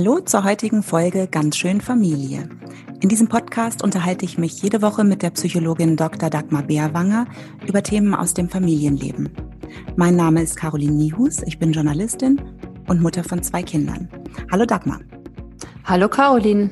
Hallo 0.00 0.18
zur 0.20 0.44
heutigen 0.44 0.82
Folge 0.82 1.28
Ganz 1.30 1.58
schön 1.58 1.82
Familie. 1.82 2.48
In 3.02 3.10
diesem 3.10 3.28
Podcast 3.28 3.84
unterhalte 3.84 4.24
ich 4.24 4.38
mich 4.38 4.62
jede 4.62 4.80
Woche 4.80 5.04
mit 5.04 5.20
der 5.20 5.28
Psychologin 5.28 5.98
Dr. 5.98 6.30
Dagmar 6.30 6.62
Beerwanger 6.62 7.26
über 7.66 7.82
Themen 7.82 8.14
aus 8.14 8.32
dem 8.32 8.48
Familienleben. 8.48 9.28
Mein 9.96 10.16
Name 10.16 10.40
ist 10.40 10.56
Caroline 10.56 10.94
Niehus, 10.94 11.42
ich 11.42 11.58
bin 11.58 11.72
Journalistin 11.72 12.40
und 12.88 13.02
Mutter 13.02 13.22
von 13.22 13.42
zwei 13.42 13.62
Kindern. 13.62 14.08
Hallo 14.50 14.64
Dagmar. 14.64 15.00
Hallo 15.84 16.08
Caroline. 16.08 16.70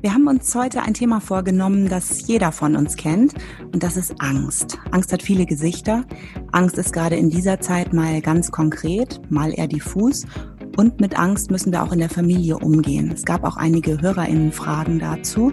Wir 0.00 0.14
haben 0.14 0.26
uns 0.26 0.54
heute 0.54 0.80
ein 0.80 0.94
Thema 0.94 1.20
vorgenommen, 1.20 1.90
das 1.90 2.26
jeder 2.28 2.52
von 2.52 2.76
uns 2.76 2.96
kennt, 2.96 3.34
und 3.74 3.82
das 3.82 3.98
ist 3.98 4.14
Angst. 4.20 4.78
Angst 4.90 5.12
hat 5.12 5.22
viele 5.22 5.44
Gesichter. 5.44 6.06
Angst 6.52 6.78
ist 6.78 6.94
gerade 6.94 7.16
in 7.16 7.28
dieser 7.28 7.60
Zeit 7.60 7.92
mal 7.92 8.22
ganz 8.22 8.50
konkret, 8.50 9.20
mal 9.28 9.52
eher 9.52 9.66
diffus. 9.66 10.24
Und 10.78 11.00
mit 11.00 11.18
Angst 11.18 11.50
müssen 11.50 11.72
wir 11.72 11.82
auch 11.82 11.90
in 11.90 11.98
der 11.98 12.08
Familie 12.08 12.56
umgehen. 12.56 13.10
Es 13.10 13.24
gab 13.24 13.42
auch 13.42 13.56
einige 13.56 14.00
HörerInnen-Fragen 14.00 15.00
dazu. 15.00 15.52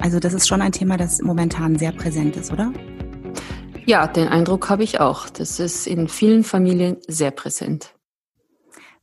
Also 0.00 0.18
das 0.18 0.34
ist 0.34 0.48
schon 0.48 0.60
ein 0.60 0.72
Thema, 0.72 0.96
das 0.96 1.22
momentan 1.22 1.78
sehr 1.78 1.92
präsent 1.92 2.36
ist, 2.36 2.52
oder? 2.52 2.72
Ja, 3.86 4.08
den 4.08 4.26
Eindruck 4.26 4.68
habe 4.68 4.82
ich 4.82 4.98
auch. 4.98 5.28
Das 5.28 5.60
ist 5.60 5.86
in 5.86 6.08
vielen 6.08 6.42
Familien 6.42 6.96
sehr 7.06 7.30
präsent. 7.30 7.94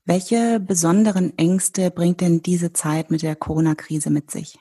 Welche 0.04 0.60
besonderen 0.60 1.32
Ängste 1.38 1.90
bringt 1.90 2.20
denn 2.20 2.42
diese 2.42 2.74
Zeit 2.74 3.10
mit 3.10 3.22
der 3.22 3.38
Corona-Krise 3.38 4.10
mit 4.10 4.32
sich? 4.32 4.60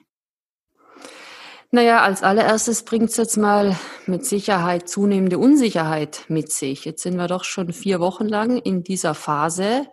Naja, 1.72 2.02
als 2.02 2.22
allererstes 2.22 2.84
bringt 2.84 3.10
es 3.10 3.16
jetzt 3.16 3.36
mal 3.36 3.76
mit 4.06 4.24
Sicherheit 4.24 4.88
zunehmende 4.88 5.38
Unsicherheit 5.38 6.24
mit 6.28 6.52
sich. 6.52 6.84
Jetzt 6.84 7.02
sind 7.02 7.16
wir 7.16 7.26
doch 7.26 7.42
schon 7.42 7.72
vier 7.72 7.98
Wochen 7.98 8.26
lang 8.28 8.58
in 8.58 8.84
dieser 8.84 9.14
Phase. 9.14 9.88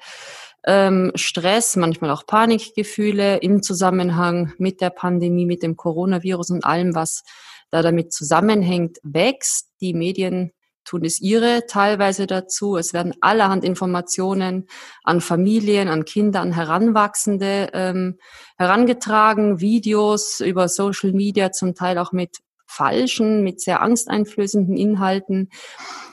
Ähm, 0.65 1.11
Stress, 1.15 1.75
manchmal 1.75 2.09
auch 2.11 2.25
Panikgefühle 2.25 3.37
im 3.37 3.61
Zusammenhang 3.61 4.53
mit 4.57 4.81
der 4.81 4.89
Pandemie, 4.89 5.45
mit 5.45 5.61
dem 5.61 5.75
Coronavirus 5.75 6.49
und 6.51 6.65
allem, 6.65 6.95
was 6.95 7.23
da 7.69 7.81
damit 7.81 8.13
zusammenhängt, 8.13 8.97
wächst. 9.03 9.69
Die 9.81 9.93
Medien 9.93 10.51
tun 10.85 11.03
es 11.03 11.19
ihre 11.19 11.65
teilweise 11.67 12.27
dazu. 12.27 12.77
Es 12.77 12.93
werden 12.93 13.13
allerhand 13.21 13.63
Informationen 13.63 14.67
an 15.03 15.19
Familien, 15.19 15.87
an 15.87 16.05
Kinder, 16.05 16.41
an 16.41 16.53
Heranwachsende 16.53 17.69
ähm, 17.73 18.17
herangetragen, 18.57 19.59
Videos 19.59 20.39
über 20.39 20.67
Social 20.67 21.11
Media, 21.11 21.51
zum 21.51 21.75
Teil 21.75 21.97
auch 21.97 22.11
mit 22.11 22.37
falschen, 22.67 23.43
mit 23.43 23.61
sehr 23.61 23.81
angsteinflößenden 23.81 24.77
Inhalten. 24.77 25.49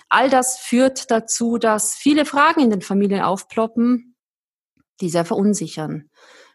All 0.08 0.28
das 0.28 0.58
führt 0.58 1.10
dazu, 1.10 1.58
dass 1.58 1.94
viele 1.94 2.24
Fragen 2.24 2.60
in 2.60 2.70
den 2.70 2.82
Familien 2.82 3.22
aufploppen, 3.22 4.11
die 5.00 5.08
sehr 5.08 5.24
verunsichern 5.24 6.10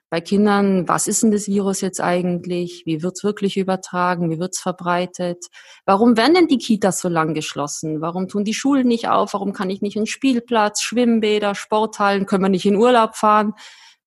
bei 0.10 0.22
Kindern, 0.22 0.88
was 0.88 1.08
ist 1.08 1.24
denn 1.24 1.32
das 1.32 1.48
Virus 1.48 1.82
jetzt 1.82 2.00
eigentlich? 2.00 2.84
Wie 2.86 3.04
wird's 3.04 3.26
wirklich 3.26 3.58
übertragen? 3.58 4.30
Wie 4.30 4.40
wird's 4.40 4.60
verbreitet? 4.60 5.48
Warum 5.86 6.16
werden 6.16 6.34
denn 6.34 6.48
die 6.48 6.58
Kitas 6.58 7.02
so 7.02 7.10
lang 7.10 7.34
geschlossen? 7.34 8.00
Warum 8.00 8.30
tun 8.30 8.46
die 8.46 8.54
Schulen 8.54 8.88
nicht 8.88 9.10
auf? 9.10 9.34
Warum 9.34 9.52
kann 9.52 9.70
ich 9.70 9.82
nicht 9.82 9.98
in 9.98 10.06
Spielplatz, 10.06 10.82
Schwimmbäder, 10.82 11.56
Sporthallen? 11.56 12.26
Können 12.26 12.44
wir 12.44 12.50
nicht 12.50 12.66
in 12.66 12.78
Urlaub 12.78 13.16
fahren? 13.16 13.54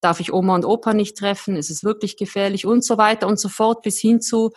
Darf 0.01 0.21
ich 0.21 0.33
Oma 0.33 0.55
und 0.55 0.65
Opa 0.65 0.95
nicht 0.95 1.19
treffen? 1.19 1.55
Ist 1.57 1.71
es 1.71 1.85
wirklich 1.85 2.17
gefährlich? 2.17 2.65
Und 2.65 2.83
so 2.83 2.97
weiter 2.97 3.27
und 3.27 3.39
so 3.39 3.51
fort 3.51 3.83
bis 3.83 4.01
hin 4.01 4.23
zu 4.23 4.53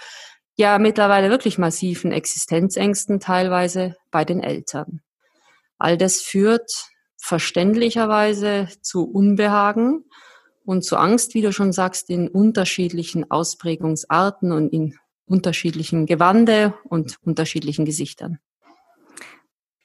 ja 0.56 0.78
mittlerweile 0.78 1.30
wirklich 1.30 1.58
massiven 1.58 2.14
Existenzängsten 2.14 3.20
teilweise 3.20 3.98
bei 4.12 4.24
den 4.24 4.42
Eltern. 4.42 5.02
All 5.78 5.98
das 5.98 6.22
führt 6.22 6.93
verständlicherweise 7.24 8.68
zu 8.82 9.10
Unbehagen 9.10 10.04
und 10.66 10.84
zu 10.84 10.98
Angst, 10.98 11.34
wie 11.34 11.42
du 11.42 11.54
schon 11.54 11.72
sagst, 11.72 12.10
in 12.10 12.28
unterschiedlichen 12.28 13.32
Ausprägungsarten 13.32 14.52
und 14.52 14.74
in 14.74 14.98
unterschiedlichen 15.26 16.06
Gewande 16.06 16.74
und 16.84 17.16
unterschiedlichen 17.24 17.86
Gesichtern. 17.86 18.40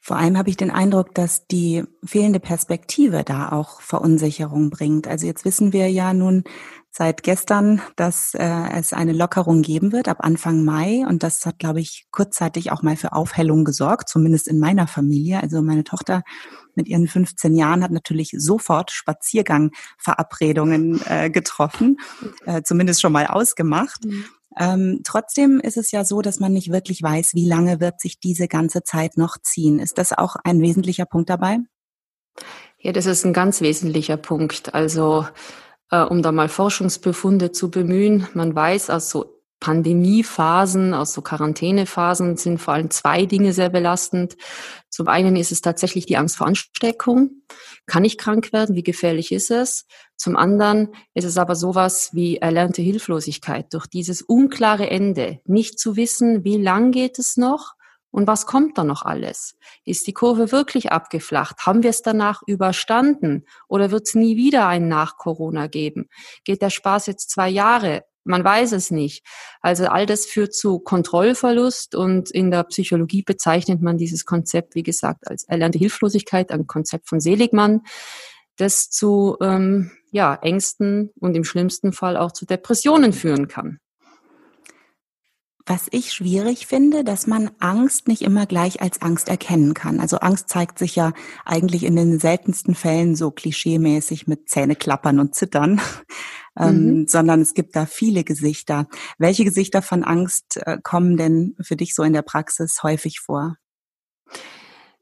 Vor 0.00 0.16
allem 0.16 0.37
habe 0.37 0.50
ich 0.50 0.56
den 0.56 0.72
Eindruck, 0.72 1.15
dass 1.15 1.47
die 1.47 1.84
fehlende 2.04 2.41
Perspektive 2.41 3.22
da 3.22 3.53
auch 3.53 3.82
Verunsicherung 3.82 4.71
bringt. 4.71 5.06
Also 5.06 5.27
jetzt 5.27 5.44
wissen 5.44 5.72
wir 5.72 5.88
ja 5.88 6.15
nun 6.15 6.43
seit 6.91 7.22
gestern, 7.22 7.81
dass 7.97 8.34
äh, 8.34 8.69
es 8.75 8.93
eine 8.93 9.12
Lockerung 9.12 9.62
geben 9.62 9.93
wird 9.93 10.09
ab 10.09 10.19
Anfang 10.21 10.65
Mai. 10.65 11.04
Und 11.09 11.22
das 11.22 11.44
hat, 11.47 11.59
glaube 11.59 11.81
ich, 11.81 12.06
kurzzeitig 12.10 12.72
auch 12.72 12.82
mal 12.82 12.97
für 12.97 13.12
Aufhellung 13.12 13.65
gesorgt, 13.65 14.09
zumindest 14.09 14.49
in 14.49 14.59
meiner 14.59 14.87
Familie. 14.87 15.43
Also 15.43 15.62
meine 15.62 15.84
Tochter 15.84 16.22
mit 16.75 16.88
ihren 16.88 17.06
15 17.06 17.54
Jahren 17.54 17.82
hat 17.82 17.91
natürlich 17.91 18.32
sofort 18.37 18.91
Spaziergangverabredungen 18.91 21.00
äh, 21.06 21.31
getroffen, 21.31 21.98
äh, 22.47 22.62
zumindest 22.62 23.00
schon 23.00 23.12
mal 23.12 23.27
ausgemacht. 23.27 24.04
Mhm. 24.04 24.25
Ähm, 24.59 25.00
trotzdem 25.04 25.60
ist 25.60 25.77
es 25.77 25.93
ja 25.93 26.04
so, 26.04 26.22
dass 26.22 26.41
man 26.41 26.53
nicht 26.53 26.72
wirklich 26.72 27.03
weiß, 27.03 27.34
wie 27.34 27.47
lange 27.47 27.81
wird 27.81 28.00
sich 28.00 28.19
diese 28.19 28.48
ganze 28.48 28.82
Zeit 28.82 29.16
noch 29.16 29.37
ziehen. 29.41 29.78
Ist 29.78 29.98
das 29.98 30.12
auch 30.12 30.37
ein 30.43 30.60
wesentlicher 30.60 31.06
Punkt 31.06 31.31
dabei? 31.31 31.59
Ja, 32.81 32.93
das 32.93 33.06
ist 33.06 33.25
ein 33.25 33.32
ganz 33.32 33.60
wesentlicher 33.60 34.16
Punkt. 34.16 34.75
Also 34.75 35.27
äh, 35.91 36.03
um 36.03 36.22
da 36.22 36.32
mal 36.32 36.49
Forschungsbefunde 36.49 37.53
zu 37.53 37.71
bemühen, 37.71 38.26
man 38.34 38.54
weiß 38.54 38.91
aus 38.91 39.10
so 39.10 39.38
Pandemiephasen, 39.60 40.94
aus 40.94 41.12
so 41.12 41.22
Quarantänephasen 41.22 42.37
sind 42.37 42.59
vor 42.59 42.75
allem 42.75 42.91
zwei 42.91 43.26
Dinge 43.26 43.53
sehr 43.53 43.71
belastend. 43.71 44.37
Zum 44.88 45.09
einen 45.09 45.34
ist 45.34 45.50
es 45.50 45.60
tatsächlich 45.60 46.06
die 46.06 46.16
Angst 46.16 46.37
vor 46.37 46.47
Ansteckung. 46.47 47.43
Kann 47.87 48.04
ich 48.04 48.19
krank 48.19 48.53
werden? 48.53 48.77
Wie 48.77 48.84
gefährlich 48.84 49.32
ist 49.32 49.50
es? 49.50 49.87
Zum 50.16 50.37
anderen 50.37 50.94
ist 51.15 51.25
es 51.25 51.38
aber 51.38 51.56
sowas 51.56 52.10
wie 52.12 52.37
erlernte 52.37 52.82
Hilflosigkeit 52.82 53.72
durch 53.75 53.87
dieses 53.87 54.22
unklare 54.22 54.91
Ende. 54.91 55.41
Nicht 55.44 55.81
zu 55.81 55.97
wissen, 55.97 56.44
wie 56.44 56.56
lang 56.56 56.93
geht 56.93 57.19
es 57.19 57.37
noch? 57.37 57.75
Und 58.18 58.26
was 58.26 58.46
kommt 58.46 58.76
da 58.76 58.82
noch 58.82 59.02
alles? 59.02 59.54
Ist 59.84 60.08
die 60.08 60.12
Kurve 60.12 60.50
wirklich 60.50 60.90
abgeflacht? 60.90 61.64
Haben 61.64 61.84
wir 61.84 61.90
es 61.90 62.02
danach 62.02 62.42
überstanden? 62.48 63.44
Oder 63.68 63.92
wird 63.92 64.08
es 64.08 64.16
nie 64.16 64.36
wieder 64.36 64.66
ein 64.66 64.88
Nach-Corona 64.88 65.68
geben? 65.68 66.08
Geht 66.42 66.60
der 66.60 66.70
Spaß 66.70 67.06
jetzt 67.06 67.30
zwei 67.30 67.48
Jahre? 67.48 68.02
Man 68.24 68.42
weiß 68.42 68.72
es 68.72 68.90
nicht. 68.90 69.24
Also 69.60 69.86
all 69.86 70.04
das 70.04 70.26
führt 70.26 70.52
zu 70.52 70.80
Kontrollverlust 70.80 71.94
und 71.94 72.32
in 72.32 72.50
der 72.50 72.64
Psychologie 72.64 73.22
bezeichnet 73.22 73.82
man 73.82 73.98
dieses 73.98 74.24
Konzept, 74.24 74.74
wie 74.74 74.82
gesagt, 74.82 75.28
als 75.28 75.44
erlernte 75.44 75.78
Hilflosigkeit, 75.78 76.50
ein 76.50 76.66
Konzept 76.66 77.08
von 77.08 77.20
Seligmann, 77.20 77.82
das 78.56 78.90
zu 78.90 79.36
ähm, 79.40 79.92
ja, 80.10 80.34
Ängsten 80.34 81.12
und 81.20 81.36
im 81.36 81.44
schlimmsten 81.44 81.92
Fall 81.92 82.16
auch 82.16 82.32
zu 82.32 82.46
Depressionen 82.46 83.12
führen 83.12 83.46
kann. 83.46 83.78
Was 85.68 85.86
ich 85.90 86.14
schwierig 86.14 86.66
finde, 86.66 87.04
dass 87.04 87.26
man 87.26 87.50
Angst 87.58 88.08
nicht 88.08 88.22
immer 88.22 88.46
gleich 88.46 88.80
als 88.80 89.02
Angst 89.02 89.28
erkennen 89.28 89.74
kann. 89.74 90.00
Also 90.00 90.16
Angst 90.16 90.48
zeigt 90.48 90.78
sich 90.78 90.96
ja 90.96 91.12
eigentlich 91.44 91.84
in 91.84 91.94
den 91.94 92.18
seltensten 92.18 92.74
Fällen 92.74 93.14
so 93.14 93.30
klischeemäßig 93.30 94.26
mit 94.26 94.48
Zähneklappern 94.48 95.20
und 95.20 95.34
Zittern, 95.34 95.78
ähm, 96.58 97.00
mhm. 97.00 97.06
sondern 97.06 97.42
es 97.42 97.52
gibt 97.52 97.76
da 97.76 97.84
viele 97.84 98.24
Gesichter. 98.24 98.88
Welche 99.18 99.44
Gesichter 99.44 99.82
von 99.82 100.04
Angst 100.04 100.56
äh, 100.56 100.78
kommen 100.82 101.18
denn 101.18 101.54
für 101.60 101.76
dich 101.76 101.94
so 101.94 102.02
in 102.02 102.14
der 102.14 102.22
Praxis 102.22 102.82
häufig 102.82 103.20
vor? 103.20 103.56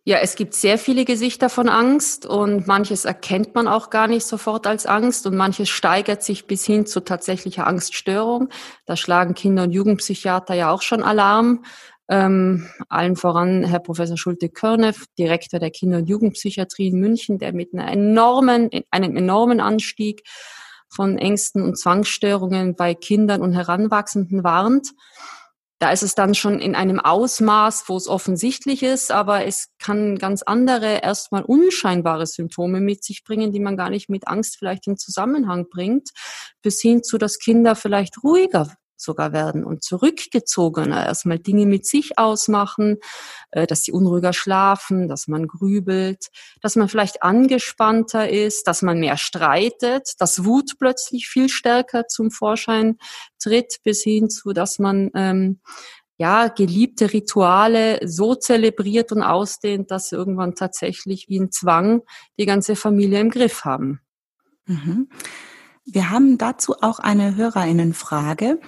Ja, 0.09 0.19
es 0.19 0.37
gibt 0.37 0.55
sehr 0.55 0.79
viele 0.79 1.05
Gesichter 1.05 1.49
von 1.49 1.69
Angst 1.69 2.27
und 2.27 2.69
manches 2.69 3.05
erkennt 3.05 3.57
man 3.57 3.67
auch 3.67 3.91
gar 3.91 4.07
nicht 4.07 4.25
sofort 4.25 4.65
als 4.69 4.87
Angst 4.87 5.27
und 5.27 5.35
manches 5.35 5.69
steigert 5.69 6.23
sich 6.23 6.47
bis 6.47 6.65
hin 6.65 6.87
zu 6.87 7.01
tatsächlicher 7.01 7.67
Angststörung. 7.67 8.49
Da 8.85 8.95
schlagen 8.95 9.35
Kinder- 9.35 9.65
und 9.65 9.73
Jugendpsychiater 9.73 10.55
ja 10.55 10.71
auch 10.71 10.83
schon 10.83 11.03
Alarm. 11.03 11.65
Ähm, 12.09 12.69
allen 12.89 13.17
voran 13.17 13.65
Herr 13.65 13.81
Professor 13.81 14.17
Schulte-Körneff, 14.17 15.07
Direktor 15.19 15.59
der 15.59 15.73
Kinder- 15.73 15.99
und 15.99 16.09
Jugendpsychiatrie 16.09 16.87
in 16.87 17.01
München, 17.01 17.41
der 17.41 17.53
mit 17.53 17.75
einer 17.75 17.91
enormen, 17.91 18.71
einem 18.93 19.17
enormen 19.17 19.59
Anstieg 19.59 20.23
von 20.89 21.19
Ängsten 21.19 21.63
und 21.63 21.77
Zwangsstörungen 21.77 22.77
bei 22.77 22.95
Kindern 22.95 23.43
und 23.43 23.55
Heranwachsenden 23.55 24.45
warnt. 24.45 24.93
Da 25.79 25.91
ist 25.91 26.03
es 26.03 26.15
dann 26.15 26.35
schon 26.35 26.59
in 26.59 26.75
einem 26.75 27.01
Ausmaß, 27.01 27.85
wo 27.89 27.97
es 27.97 28.09
offensichtlich 28.09 28.83
ist, 28.83 29.13
aber 29.13 29.45
es 29.45 29.69
kann 29.79 30.17
ganz 30.17 30.43
andere, 30.43 31.03
erstmal 31.03 31.43
unscheinbare 31.43 32.27
Symptome 32.27 32.81
mit 32.81 33.05
sich 33.05 33.25
bringen, 33.25 33.53
die 33.53 33.61
man 33.61 33.77
gar 33.77 33.91
nicht 33.91 34.09
mit 34.09 34.27
Angst 34.27 34.57
vielleicht 34.59 34.87
in 34.87 34.97
Zusammenhang 34.97 35.69
bringt, 35.69 36.11
bis 36.63 36.81
hin 36.81 37.03
zu, 37.03 37.19
dass 37.19 37.39
Kinder 37.39 37.75
vielleicht 37.75 38.23
ruhiger 38.23 38.75
sogar 38.97 39.33
werden 39.33 39.65
und 39.65 39.83
zurückgezogener, 39.83 41.07
erstmal 41.07 41.39
Dinge 41.39 41.67
mit 41.67 41.87
sich 41.87 42.19
ausmachen, 42.19 42.97
äh, 43.51 43.67
dass 43.67 43.83
sie 43.83 43.93
unruhiger 43.93 44.33
schlafen, 44.33 45.09
dass 45.09 45.29
man 45.29 45.47
grübelt, 45.47 46.29
dass 46.61 46.77
man 46.77 46.89
vielleicht 46.89 47.23
angespannter 47.23 48.29
ist, 48.29 48.67
dass 48.67 48.83
man 48.83 48.99
mehr 48.99 49.17
streitet, 49.17 50.15
dass 50.19 50.45
Wut 50.45 50.73
plötzlich 50.79 51.29
viel 51.29 51.49
stärker 51.49 52.07
zum 52.09 52.31
Vorschein 52.31 52.99
tritt, 53.39 53.79
bis 53.85 54.03
hin 54.03 54.31
zu, 54.31 54.53
dass 54.53 54.79
man 54.79 55.11
ähm, 55.15 55.61
ja, 56.19 56.49
geliebte 56.49 57.13
Rituale 57.13 58.01
so 58.03 58.35
zelebriert 58.35 59.13
und 59.13 59.23
ausdehnt, 59.23 59.91
dass 59.91 60.09
sie 60.09 60.17
irgendwann 60.17 60.55
tatsächlich 60.55 61.29
wie 61.29 61.39
ein 61.39 61.53
Zwang 61.53 62.03
die 62.39 62.47
ganze 62.47 62.75
Familie 62.75 63.21
im 63.21 63.31
Griff 63.31 63.65
haben. 63.65 64.01
Mhm. 64.67 65.09
Wir 65.87 66.11
haben 66.11 66.37
dazu 66.37 66.75
auch 66.83 66.99
eine 66.99 67.37
Hörerinnenfrage, 67.37 68.61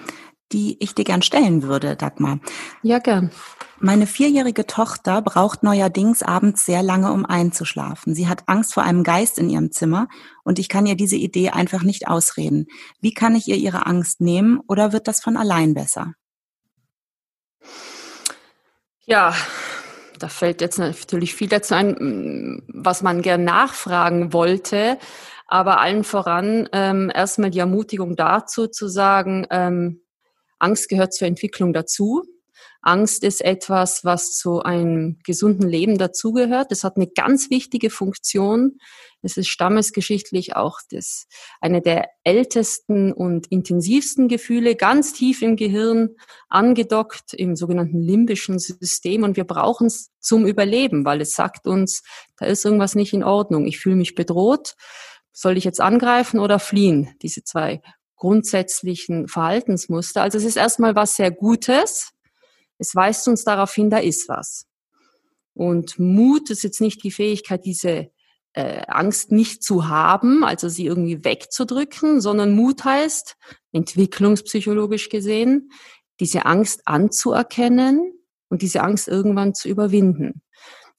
die 0.53 0.77
ich 0.79 0.95
dir 0.95 1.03
gern 1.03 1.21
stellen 1.21 1.63
würde, 1.63 1.95
Dagmar. 1.95 2.39
Ja, 2.81 2.99
gern. 2.99 3.29
Meine 3.81 4.07
vierjährige 4.07 4.65
Tochter 4.65 5.21
braucht 5.21 5.61
neuerdings 5.61 6.23
abends 6.23 6.65
sehr 6.65 6.81
lange, 6.81 7.11
um 7.11 7.25
einzuschlafen. 7.25 8.15
Sie 8.15 8.27
hat 8.27 8.43
Angst 8.47 8.73
vor 8.73 8.83
einem 8.83 9.03
Geist 9.03 9.37
in 9.37 9.49
ihrem 9.49 9.71
Zimmer 9.71 10.07
und 10.43 10.59
ich 10.59 10.69
kann 10.69 10.85
ihr 10.85 10.95
diese 10.95 11.17
Idee 11.17 11.51
einfach 11.51 11.83
nicht 11.83 12.07
ausreden. 12.07 12.67
Wie 12.99 13.13
kann 13.13 13.35
ich 13.35 13.47
ihr 13.47 13.57
ihre 13.57 13.85
Angst 13.85 14.21
nehmen 14.21 14.59
oder 14.67 14.91
wird 14.91 15.07
das 15.07 15.21
von 15.21 15.37
allein 15.37 15.73
besser? 15.73 16.13
Ja, 19.05 19.33
da 20.19 20.27
fällt 20.27 20.61
jetzt 20.61 20.79
natürlich 20.79 21.33
viel 21.33 21.47
dazu 21.47 21.73
ein, 21.73 22.63
was 22.67 23.01
man 23.01 23.21
gern 23.21 23.43
nachfragen 23.43 24.33
wollte. 24.33 24.97
Aber 25.51 25.79
allen 25.79 26.03
voran 26.03 26.69
ähm, 26.73 27.11
erstmal 27.13 27.49
die 27.49 27.57
Ermutigung 27.57 28.15
dazu 28.15 28.67
zu 28.67 28.87
sagen, 28.87 29.47
ähm, 29.49 30.01
Angst 30.59 30.89
gehört 30.89 31.13
zur 31.13 31.27
Entwicklung 31.27 31.73
dazu. 31.73 32.23
Angst 32.81 33.23
ist 33.23 33.41
etwas, 33.41 34.05
was 34.05 34.37
zu 34.37 34.61
einem 34.61 35.17
gesunden 35.25 35.67
Leben 35.67 35.97
dazugehört. 35.97 36.71
Es 36.71 36.83
hat 36.83 36.95
eine 36.95 37.07
ganz 37.07 37.49
wichtige 37.49 37.89
Funktion. 37.89 38.77
Es 39.21 39.37
ist 39.37 39.47
stammesgeschichtlich 39.47 40.55
auch 40.55 40.79
das, 40.91 41.27
eine 41.59 41.81
der 41.81 42.09
ältesten 42.23 43.11
und 43.11 43.47
intensivsten 43.47 44.27
Gefühle, 44.27 44.75
ganz 44.75 45.13
tief 45.13 45.41
im 45.41 45.55
Gehirn 45.57 46.15
angedockt 46.47 47.33
im 47.33 47.55
sogenannten 47.55 47.99
limbischen 47.99 48.59
System. 48.59 49.23
Und 49.23 49.35
wir 49.35 49.45
brauchen 49.45 49.87
es 49.87 50.11
zum 50.19 50.45
Überleben, 50.45 51.05
weil 51.05 51.21
es 51.21 51.31
sagt 51.31 51.67
uns, 51.67 52.03
da 52.37 52.45
ist 52.45 52.63
irgendwas 52.63 52.95
nicht 52.95 53.13
in 53.13 53.23
Ordnung. 53.23 53.65
Ich 53.65 53.79
fühle 53.79 53.97
mich 53.97 54.15
bedroht. 54.15 54.75
Soll 55.39 55.55
ich 55.55 55.63
jetzt 55.63 55.79
angreifen 55.79 56.37
oder 56.41 56.59
fliehen? 56.59 57.15
Diese 57.21 57.45
zwei 57.45 57.81
grundsätzlichen 58.17 59.29
Verhaltensmuster. 59.29 60.21
Also 60.21 60.37
es 60.37 60.43
ist 60.43 60.57
erstmal 60.57 60.95
was 60.95 61.15
sehr 61.15 61.31
Gutes. 61.31 62.11
Es 62.77 62.93
weist 62.93 63.25
uns 63.29 63.45
darauf 63.45 63.73
hin, 63.73 63.89
da 63.89 63.99
ist 63.99 64.27
was. 64.27 64.65
Und 65.53 65.97
Mut 65.97 66.49
ist 66.49 66.63
jetzt 66.63 66.81
nicht 66.81 67.05
die 67.05 67.11
Fähigkeit, 67.11 67.63
diese 67.63 68.11
äh, 68.51 68.81
Angst 68.87 69.31
nicht 69.31 69.63
zu 69.63 69.87
haben, 69.87 70.43
also 70.43 70.67
sie 70.67 70.85
irgendwie 70.85 71.23
wegzudrücken, 71.23 72.19
sondern 72.19 72.53
Mut 72.53 72.83
heißt, 72.83 73.37
entwicklungspsychologisch 73.71 75.07
gesehen, 75.07 75.71
diese 76.19 76.45
Angst 76.45 76.81
anzuerkennen 76.83 78.11
und 78.49 78.61
diese 78.61 78.81
Angst 78.81 79.07
irgendwann 79.07 79.53
zu 79.53 79.69
überwinden. 79.69 80.41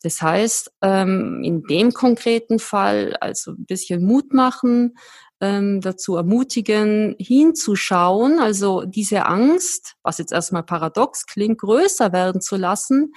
Das 0.03 0.23
heißt, 0.23 0.73
ähm, 0.83 1.43
in 1.45 1.63
dem 1.65 1.93
konkreten 1.93 2.59
Fall 2.59 3.17
also 3.21 3.53
ein 3.53 3.67
bisschen 3.67 4.05
Mut 4.05 4.33
machen, 4.33 4.97
ähm, 5.41 5.81
dazu 5.81 6.17
ermutigen, 6.17 7.17
hinzuschauen, 7.19 8.39
also 8.41 8.85
diese 8.85 9.27
Angst, 9.27 9.97
was 10.03 10.19
jetzt 10.19 10.33
erstmal 10.33 10.63
paradox 10.63 11.27
klingt, 11.27 11.59
größer 11.59 12.13
werden 12.13 12.41
zu 12.41 12.57
lassen, 12.57 13.13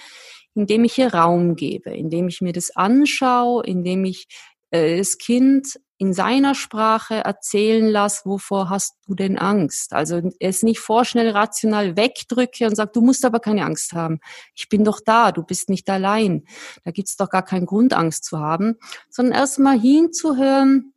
indem 0.56 0.84
ich 0.84 0.98
ihr 0.98 1.14
Raum 1.14 1.56
gebe, 1.56 1.92
indem 1.92 2.28
ich 2.28 2.42
mir 2.42 2.54
das 2.54 2.76
anschaue, 2.76 3.64
indem 3.66 4.06
ich 4.06 4.28
äh, 4.72 4.98
das 4.98 5.18
Kind 5.18 5.80
in 6.04 6.14
seiner 6.14 6.54
Sprache 6.54 7.16
erzählen 7.16 7.88
lasse, 7.88 8.26
wovor 8.26 8.70
hast 8.70 8.96
du 9.08 9.16
denn 9.16 9.38
Angst? 9.38 9.94
Also 9.94 10.22
es 10.42 10.62
nicht 10.62 10.80
vorschnell 10.80 11.30
rational 11.30 11.96
wegdrücke 11.96 12.68
und 12.68 12.76
sage, 12.76 12.92
du 12.94 13.00
musst 13.00 13.24
aber 13.24 13.40
keine 13.40 13.64
Angst 13.64 13.94
haben. 13.94 14.20
Ich 14.54 14.68
bin 14.68 14.84
doch 14.84 15.00
da, 15.00 15.32
du 15.32 15.44
bist 15.44 15.70
nicht 15.70 15.90
allein. 15.90 16.44
Da 16.84 16.92
gibt's 16.92 17.16
doch 17.16 17.30
gar 17.30 17.44
keinen 17.44 17.66
Grund, 17.66 17.94
Angst 17.94 18.26
zu 18.26 18.40
haben, 18.40 18.76
sondern 19.10 19.40
erstmal 19.40 19.80
hinzuhören, 19.80 20.94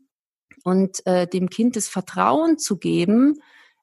und 0.64 1.06
äh, 1.06 1.28
dem 1.28 1.48
Kind 1.48 1.76
das 1.76 1.86
Vertrauen 1.86 2.58
zu 2.58 2.76
geben, 2.76 3.40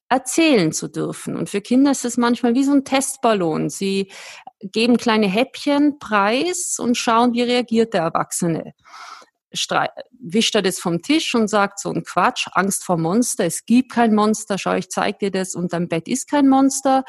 erzählen 0.10 0.74
zu 0.74 0.90
dürfen. 0.90 1.38
Und 1.38 1.50
für 1.50 1.62
Kinder 1.62 1.92
ist 1.92 2.04
es 2.04 2.18
manchmal 2.18 2.56
wie 2.56 2.66
so 2.66 2.74
ein 2.74 2.84
Testballon. 2.84 3.70
Sie 3.70 4.12
geben 4.60 4.98
kleine 4.98 5.28
Häppchen 5.28 5.98
preis 5.98 6.80
und 6.80 6.98
schauen, 6.98 7.32
wie 7.32 7.44
reagiert 7.44 7.94
der 7.94 8.02
Erwachsene. 8.02 8.74
Wischt 9.54 10.56
er 10.56 10.62
das 10.62 10.80
vom 10.80 11.02
Tisch 11.02 11.36
und 11.36 11.48
sagt 11.48 11.80
so 11.80 11.92
ein 11.92 12.04
Quatsch, 12.04 12.48
Angst 12.54 12.84
vor 12.84 12.98
Monster, 12.98 13.46
es 13.46 13.66
gibt 13.66 13.92
kein 13.92 14.16
Monster, 14.16 14.58
schau, 14.58 14.74
ich 14.74 14.90
zeig 14.90 15.20
dir 15.20 15.32
das 15.32 15.56
und 15.56 15.74
dein 15.74 15.88
Bett 15.88 16.08
ist 16.08 16.30
kein 16.30 16.50
Monster. 16.50 17.04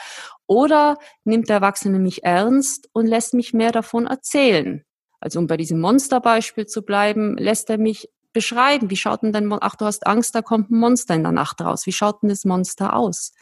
Oder 0.47 0.99
nimmt 1.25 1.49
der 1.49 1.57
Erwachsene 1.57 1.99
mich 1.99 2.23
ernst 2.25 2.89
und 2.93 3.07
lässt 3.07 3.35
mich 3.35 3.55
mehr 3.55 3.73
davon 3.73 4.07
erzählen. 4.07 4.85
Also 5.21 5.39
um 5.39 5.47
bei 5.47 5.57
diesem 5.57 5.81
Monsterbeispiel 5.81 6.67
zu 6.67 6.83
bleiben, 6.83 7.39
lässt 7.39 7.71
er 7.71 7.79
mich 7.79 8.11
beschreiben. 8.35 8.91
Wie 8.91 8.97
schaut 8.97 9.23
denn 9.23 9.33
dein 9.33 9.47
Monster? 9.47 9.67
Ach, 9.67 9.77
du 9.77 9.87
hast 9.87 10.07
Angst, 10.07 10.35
da 10.35 10.43
kommt 10.43 10.71
ein 10.71 10.79
Monster 10.79 11.15
in 11.15 11.23
der 11.23 11.33
Nacht 11.33 11.63
raus. 11.63 11.87
Wie 11.87 11.93
schaut 11.93 12.23
denn 12.23 12.29
das 12.29 12.45
Monster 12.45 12.95
aus? 12.95 13.33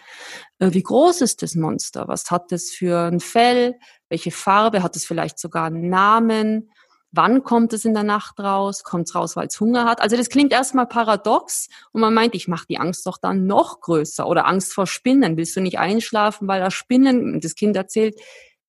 Äh, 0.61 0.73
wie 0.73 0.83
groß 0.85 1.23
ist 1.23 1.43
das 1.43 1.57
Monster? 1.57 2.07
Was 2.07 2.31
hat 2.31 2.53
das 2.53 2.71
für 2.71 3.11
ein 3.11 3.19
Fell? 3.19 3.75
Welche 4.09 4.31
Farbe? 4.31 4.85
Hat 4.85 4.95
es 4.95 5.05
vielleicht 5.05 5.41
sogar 5.41 5.65
einen 5.65 5.89
Namen? 5.89 6.71
Wann 7.15 7.43
kommt 7.43 7.75
es 7.75 7.85
in 7.85 7.93
der 7.93 8.05
Nacht 8.05 8.41
raus? 8.41 8.85
Kommt 8.85 9.07
es 9.07 9.15
raus, 9.15 9.37
weil 9.37 9.47
es 9.47 9.61
Hunger 9.61 9.85
hat? 9.85 10.01
Also 10.01 10.17
das 10.17 10.31
klingt 10.31 10.51
erstmal 10.51 10.87
paradox 10.87 11.69
und 11.93 12.01
man 12.01 12.15
meint, 12.15 12.35
ich 12.35 12.49
mache 12.49 12.67
die 12.67 12.79
Angst 12.79 13.05
doch 13.07 13.19
dann 13.19 13.47
noch 13.47 13.81
größer 13.81 14.27
oder 14.27 14.47
Angst 14.47 14.73
vor 14.73 14.87
Spinnen. 14.87 15.37
Willst 15.37 15.55
du 15.55 15.61
nicht 15.61 15.79
einschlafen, 15.79 16.49
weil 16.49 16.61
da 16.61 16.71
Spinnen, 16.71 17.41
das 17.41 17.55
Kind 17.55 17.77
erzählt, 17.77 18.19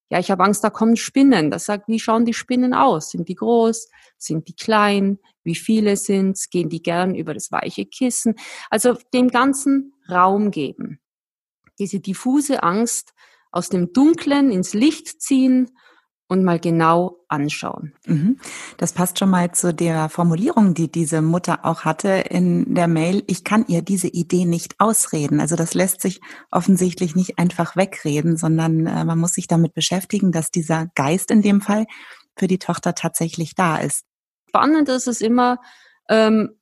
ja, 0.09 0.19
ich 0.19 0.29
habe 0.29 0.43
Angst, 0.43 0.63
da 0.63 0.69
kommen 0.69 0.97
Spinnen. 0.97 1.49
Das 1.49 1.65
sagt, 1.65 1.87
wie 1.87 1.99
schauen 1.99 2.25
die 2.25 2.33
Spinnen 2.33 2.73
aus? 2.73 3.09
Sind 3.09 3.29
die 3.29 3.35
groß? 3.35 3.89
Sind 4.17 4.47
die 4.47 4.55
klein? 4.55 5.19
Wie 5.43 5.55
viele 5.55 5.95
sind's? 5.95 6.49
Gehen 6.49 6.69
die 6.69 6.83
gern 6.83 7.15
über 7.15 7.33
das 7.33 7.51
weiche 7.51 7.85
Kissen? 7.85 8.35
Also 8.69 8.97
dem 9.13 9.29
ganzen 9.29 9.93
Raum 10.09 10.51
geben. 10.51 10.99
Diese 11.79 11.99
diffuse 12.01 12.61
Angst 12.61 13.13
aus 13.51 13.69
dem 13.69 13.93
Dunklen 13.93 14.51
ins 14.51 14.73
Licht 14.73 15.21
ziehen 15.21 15.71
und 16.27 16.43
mal 16.43 16.59
genau 16.59 17.17
anschauen. 17.27 17.93
Mhm. 18.05 18.39
Das 18.77 18.93
passt 18.93 19.19
schon 19.19 19.29
mal 19.29 19.51
zu 19.51 19.73
der 19.73 20.09
Formulierung, 20.09 20.73
die 20.73 20.91
diese 20.91 21.21
Mutter 21.21 21.65
auch 21.65 21.81
hatte 21.81 22.09
in 22.09 22.73
der 22.73 22.87
Mail. 22.87 23.23
Ich 23.27 23.43
kann 23.43 23.65
ihr 23.67 23.81
diese 23.81 24.07
Idee 24.07 24.45
nicht 24.45 24.75
ausreden. 24.79 25.39
Also 25.39 25.55
das 25.55 25.73
lässt 25.73 26.01
sich 26.01 26.21
offensichtlich 26.49 27.15
nicht 27.15 27.37
einfach 27.37 27.75
wegreden, 27.75 28.37
sondern 28.37 28.87
äh, 28.87 29.05
man 29.05 29.19
muss 29.19 29.33
sich 29.33 29.47
damit 29.47 29.73
beschäftigen, 29.73 30.31
dass 30.31 30.49
dieser 30.49 30.87
Geist 30.95 31.29
in 31.29 31.41
dem 31.41 31.61
Fall 31.61 31.85
für 32.35 32.47
die 32.47 32.59
Tochter 32.59 32.95
tatsächlich 32.95 33.55
da 33.55 33.77
ist. 33.77 34.05
Spannend 34.47 34.89
ist 34.89 35.07
es 35.07 35.21
immer, 35.21 35.59
ähm, 36.09 36.55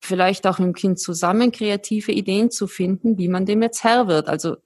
vielleicht 0.00 0.46
auch 0.46 0.56
dem 0.56 0.74
Kind 0.74 1.00
zusammen 1.00 1.50
kreative 1.50 2.12
Ideen 2.12 2.50
zu 2.50 2.66
finden, 2.66 3.18
wie 3.18 3.28
man 3.28 3.46
dem 3.46 3.62
jetzt 3.62 3.82
Herr 3.82 4.06
wird. 4.06 4.28
Also 4.28 4.56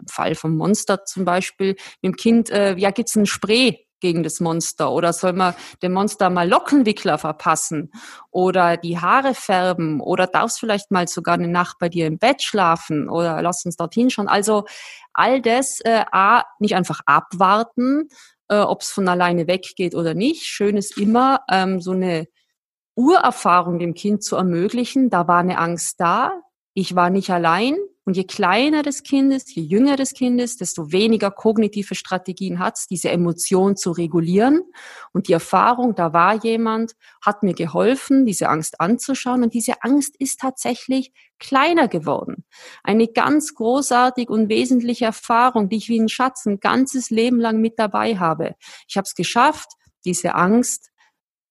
im 0.00 0.08
Fall 0.08 0.34
vom 0.34 0.56
Monster 0.56 1.04
zum 1.04 1.24
Beispiel, 1.24 1.76
mit 2.02 2.12
dem 2.12 2.16
Kind, 2.16 2.50
äh, 2.50 2.76
ja, 2.76 2.90
gibt's 2.90 3.16
ein 3.16 3.26
Spray 3.26 3.88
gegen 4.00 4.22
das 4.22 4.40
Monster 4.40 4.92
oder 4.92 5.12
soll 5.12 5.32
man 5.32 5.54
dem 5.82 5.92
Monster 5.92 6.30
mal 6.30 6.48
Lockenwickler 6.48 7.18
verpassen 7.18 7.90
oder 8.30 8.76
die 8.76 8.98
Haare 8.98 9.34
färben 9.34 10.00
oder 10.00 10.26
darfst 10.26 10.60
vielleicht 10.60 10.90
mal 10.90 11.08
sogar 11.08 11.34
eine 11.34 11.48
Nacht 11.48 11.78
bei 11.78 11.88
dir 11.88 12.06
im 12.06 12.18
Bett 12.18 12.42
schlafen 12.42 13.08
oder 13.08 13.42
lass 13.42 13.64
uns 13.64 13.76
dorthin 13.76 14.10
schauen. 14.10 14.28
Also 14.28 14.64
all 15.12 15.40
das 15.40 15.80
äh, 15.80 16.04
A, 16.12 16.44
nicht 16.60 16.74
einfach 16.74 17.00
abwarten, 17.06 18.08
äh, 18.48 18.58
ob 18.58 18.82
es 18.82 18.90
von 18.90 19.08
alleine 19.08 19.46
weggeht 19.46 19.94
oder 19.94 20.14
nicht. 20.14 20.44
Schön 20.44 20.76
ist 20.76 20.96
immer 20.96 21.40
ähm, 21.50 21.80
so 21.80 21.92
eine 21.92 22.26
Urerfahrung 22.94 23.78
dem 23.78 23.94
Kind 23.94 24.22
zu 24.22 24.36
ermöglichen. 24.36 25.10
Da 25.10 25.28
war 25.28 25.38
eine 25.38 25.58
Angst 25.58 26.00
da, 26.00 26.40
ich 26.74 26.94
war 26.94 27.10
nicht 27.10 27.30
allein. 27.30 27.76
Und 28.08 28.16
je 28.16 28.24
kleiner 28.24 28.82
das 28.82 29.02
Kind 29.02 29.34
ist, 29.34 29.54
je 29.54 29.60
jünger 29.60 29.96
das 29.96 30.14
Kind 30.14 30.40
ist, 30.40 30.62
desto 30.62 30.92
weniger 30.92 31.30
kognitive 31.30 31.94
Strategien 31.94 32.58
hat 32.58 32.78
es, 32.78 32.86
diese 32.86 33.10
Emotion 33.10 33.76
zu 33.76 33.90
regulieren. 33.90 34.62
Und 35.12 35.28
die 35.28 35.34
Erfahrung, 35.34 35.94
da 35.94 36.14
war 36.14 36.42
jemand, 36.42 36.94
hat 37.22 37.42
mir 37.42 37.52
geholfen, 37.52 38.24
diese 38.24 38.48
Angst 38.48 38.80
anzuschauen. 38.80 39.42
Und 39.42 39.52
diese 39.52 39.82
Angst 39.82 40.16
ist 40.18 40.40
tatsächlich 40.40 41.12
kleiner 41.38 41.86
geworden. 41.86 42.46
Eine 42.82 43.08
ganz 43.08 43.54
großartig 43.54 44.30
und 44.30 44.48
wesentliche 44.48 45.04
Erfahrung, 45.04 45.68
die 45.68 45.76
ich 45.76 45.90
wie 45.90 46.00
ein 46.00 46.08
Schatz 46.08 46.46
ein 46.46 46.60
ganzes 46.60 47.10
Leben 47.10 47.38
lang 47.38 47.60
mit 47.60 47.78
dabei 47.78 48.16
habe. 48.16 48.54
Ich 48.88 48.96
habe 48.96 49.04
es 49.04 49.16
geschafft, 49.16 49.68
diese 50.06 50.34
Angst 50.34 50.88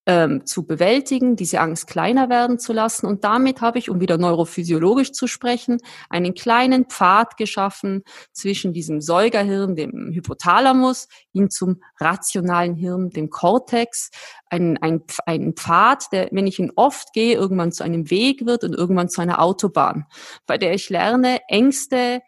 ähm, 0.08 0.46
zu 0.46 0.66
bewältigen, 0.66 1.36
diese 1.36 1.60
Angst 1.60 1.86
kleiner 1.86 2.30
werden 2.30 2.60
zu 2.60 2.72
lassen. 2.72 3.06
Und 3.06 3.26
damit 3.26 3.60
habe 3.60 3.78
ich, 3.78 3.90
um 3.90 4.00
wieder 4.00 4.18
neurophysiologisch 4.18 5.12
zu 5.12 5.28
sprechen, 5.28 5.80
einen 6.10 6.34
kleinen 6.34 6.86
Pfad 6.86 7.36
geschaffen 7.36 8.04
zwischen 8.32 8.72
diesem 8.72 9.02
Säugerhirn, 9.02 9.76
dem 9.76 10.12
Hypothalamus, 10.14 11.10
hin 11.34 11.50
zum 11.50 11.82
rationalen 12.00 12.74
Hirn, 12.76 13.10
dem 13.10 13.30
Cortex. 13.30 14.10
Ein, 14.50 14.78
ein, 14.78 15.04
ein 15.26 15.54
Pfad, 15.54 16.06
der, 16.14 16.30
wenn 16.32 16.48
ich 16.48 16.58
ihn 16.58 16.72
oft 16.78 17.12
gehe, 17.12 17.36
irgendwann 17.36 17.74
zu 17.74 17.84
einem 17.84 18.10
Weg 18.10 18.46
wird 18.46 18.64
und 18.64 18.74
irgendwann 18.74 19.10
zu 19.10 19.22
einer 19.22 19.42
Autobahn, 19.42 20.06
bei 20.46 20.58
der 20.58 20.74
ich 20.74 20.90
lerne, 20.90 21.42
Ängste 21.50 22.22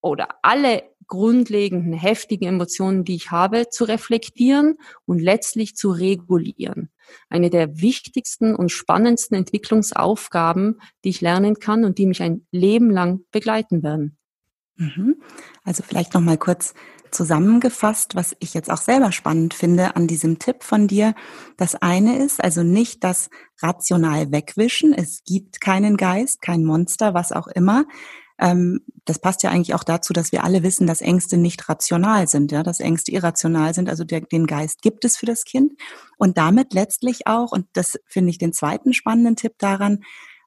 oder 0.00 0.28
alle 0.42 0.84
grundlegenden, 1.06 1.92
heftigen 1.92 2.48
Emotionen, 2.48 3.04
die 3.04 3.14
ich 3.14 3.30
habe, 3.30 3.68
zu 3.68 3.84
reflektieren 3.84 4.76
und 5.04 5.20
letztlich 5.20 5.76
zu 5.76 5.90
regulieren. 5.90 6.90
Eine 7.28 7.50
der 7.50 7.80
wichtigsten 7.80 8.54
und 8.54 8.70
spannendsten 8.70 9.36
Entwicklungsaufgaben, 9.36 10.80
die 11.04 11.10
ich 11.10 11.20
lernen 11.20 11.58
kann 11.58 11.84
und 11.84 11.98
die 11.98 12.06
mich 12.06 12.22
ein 12.22 12.46
Leben 12.50 12.90
lang 12.90 13.20
begleiten 13.30 13.82
werden. 13.82 14.16
Mhm. 14.76 15.16
Also 15.64 15.82
vielleicht 15.82 16.14
noch 16.14 16.20
mal 16.20 16.38
kurz 16.38 16.74
zusammengefasst, 17.10 18.14
was 18.14 18.36
ich 18.40 18.52
jetzt 18.54 18.70
auch 18.70 18.80
selber 18.80 19.12
spannend 19.12 19.54
finde 19.54 19.96
an 19.96 20.06
diesem 20.06 20.38
Tipp 20.38 20.62
von 20.62 20.86
dir. 20.86 21.14
Das 21.56 21.74
eine 21.74 22.18
ist 22.18 22.42
also 22.42 22.62
nicht 22.62 23.04
das 23.04 23.30
rational 23.62 24.32
wegwischen. 24.32 24.92
Es 24.92 25.22
gibt 25.24 25.60
keinen 25.60 25.96
Geist, 25.96 26.42
kein 26.42 26.64
Monster, 26.64 27.14
was 27.14 27.32
auch 27.32 27.46
immer. 27.46 27.84
Ähm, 28.38 28.80
das 29.04 29.18
passt 29.18 29.42
ja 29.42 29.50
eigentlich 29.50 29.74
auch 29.74 29.84
dazu, 29.84 30.12
dass 30.12 30.32
wir 30.32 30.44
alle 30.44 30.62
wissen, 30.62 30.86
dass 30.86 31.00
Ängste 31.00 31.36
nicht 31.36 31.68
rational 31.68 32.28
sind, 32.28 32.52
ja, 32.52 32.62
dass 32.62 32.80
Ängste 32.80 33.12
irrational 33.12 33.72
sind. 33.72 33.88
Also 33.88 34.04
der, 34.04 34.20
den 34.20 34.46
Geist 34.46 34.82
gibt 34.82 35.04
es 35.04 35.16
für 35.16 35.26
das 35.26 35.44
Kind 35.44 35.72
und 36.18 36.36
damit 36.36 36.74
letztlich 36.74 37.26
auch, 37.26 37.52
und 37.52 37.66
das 37.72 37.98
finde 38.06 38.30
ich 38.30 38.38
den 38.38 38.52
zweiten 38.52 38.92
spannenden 38.92 39.36
Tipp 39.36 39.54
daran, 39.58 40.04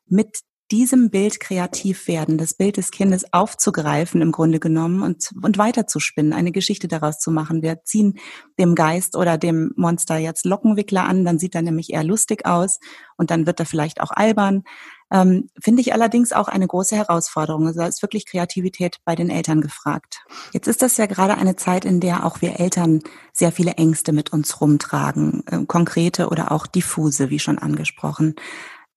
mit 0.08 0.42
diesem 0.72 1.10
Bild 1.10 1.40
kreativ 1.40 2.08
werden, 2.08 2.38
das 2.38 2.54
Bild 2.54 2.78
des 2.78 2.92
Kindes 2.92 3.34
aufzugreifen 3.34 4.22
im 4.22 4.32
Grunde 4.32 4.60
genommen 4.60 5.02
und, 5.02 5.32
und 5.42 5.58
weiterzuspinnen, 5.58 6.34
eine 6.34 6.52
Geschichte 6.52 6.88
daraus 6.88 7.20
zu 7.20 7.32
machen. 7.32 7.62
Wir 7.62 7.84
ziehen 7.84 8.20
dem 8.60 8.76
Geist 8.76 9.16
oder 9.16 9.38
dem 9.38 9.72
Monster 9.76 10.18
jetzt 10.18 10.46
Lockenwickler 10.46 11.04
an, 11.04 11.26
dann 11.26 11.40
sieht 11.40 11.56
er 11.56 11.62
nämlich 11.62 11.92
eher 11.92 12.04
lustig 12.04 12.46
aus 12.46 12.80
und 13.18 13.32
dann 13.32 13.48
wird 13.48 13.60
er 13.60 13.66
vielleicht 13.66 14.02
auch 14.02 14.12
albern. 14.12 14.64
Ähm, 15.12 15.50
Finde 15.60 15.82
ich 15.82 15.94
allerdings 15.94 16.34
auch 16.34 16.48
eine 16.48 16.68
große 16.68 16.96
Herausforderung. 16.96 17.66
Also 17.66 17.80
da 17.80 17.88
ist 17.88 18.02
wirklich 18.04 18.28
Kreativität 18.28 18.98
bei 19.06 19.16
den 19.16 19.30
Eltern 19.30 19.62
gefragt. 19.62 20.24
Jetzt 20.54 20.68
ist 20.68 20.82
das 20.82 20.98
ja 20.98 21.08
gerade 21.08 21.36
eine 21.36 21.56
Zeit, 21.56 21.84
in 21.84 22.00
der 22.00 22.26
auch 22.26 22.42
wir 22.42 22.60
Eltern 22.60 23.02
sehr 23.34 23.52
viele 23.52 23.72
Ängste 23.74 24.12
mit 24.12 24.32
uns 24.32 24.62
rumtragen, 24.62 25.44
äh, 25.48 25.66
konkrete 25.66 26.30
oder 26.30 26.52
auch 26.52 26.68
diffuse, 26.68 27.30
wie 27.32 27.40
schon 27.40 27.58
angesprochen. 27.58 28.36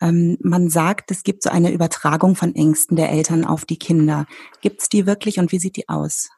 Ähm, 0.02 0.36
man 0.40 0.68
sagt, 0.68 1.12
es 1.12 1.22
gibt 1.22 1.44
so 1.44 1.50
eine 1.50 1.70
Übertragung 1.70 2.34
von 2.34 2.54
Ängsten 2.54 2.96
der 2.96 3.10
Eltern 3.10 3.44
auf 3.44 3.64
die 3.64 3.78
Kinder. 3.78 4.26
Gibt 4.60 4.82
es 4.82 4.88
die 4.88 5.06
wirklich 5.06 5.38
und 5.38 5.52
wie 5.52 5.60
sieht 5.60 5.76
die 5.76 5.88
aus? 5.88 6.28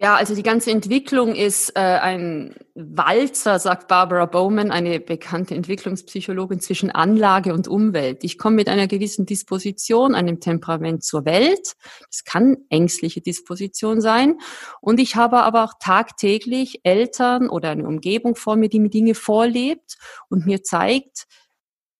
Ja, 0.00 0.14
also 0.14 0.36
die 0.36 0.44
ganze 0.44 0.70
Entwicklung 0.70 1.34
ist 1.34 1.70
äh, 1.70 1.80
ein 1.80 2.54
Walzer, 2.76 3.58
sagt 3.58 3.88
Barbara 3.88 4.26
Bowman, 4.26 4.70
eine 4.70 5.00
bekannte 5.00 5.56
Entwicklungspsychologin 5.56 6.60
zwischen 6.60 6.92
Anlage 6.92 7.52
und 7.52 7.66
Umwelt. 7.66 8.22
Ich 8.22 8.38
komme 8.38 8.54
mit 8.54 8.68
einer 8.68 8.86
gewissen 8.86 9.26
Disposition, 9.26 10.14
einem 10.14 10.38
Temperament 10.38 11.02
zur 11.02 11.24
Welt. 11.24 11.74
Das 12.08 12.22
kann 12.22 12.58
ängstliche 12.70 13.20
Disposition 13.20 14.00
sein. 14.00 14.38
Und 14.80 15.00
ich 15.00 15.16
habe 15.16 15.38
aber 15.42 15.64
auch 15.64 15.74
tagtäglich 15.80 16.80
Eltern 16.84 17.48
oder 17.48 17.70
eine 17.70 17.86
Umgebung 17.86 18.36
vor 18.36 18.54
mir, 18.54 18.68
die 18.68 18.78
mir 18.78 18.90
Dinge 18.90 19.16
vorlebt 19.16 19.96
und 20.28 20.46
mir 20.46 20.62
zeigt, 20.62 21.26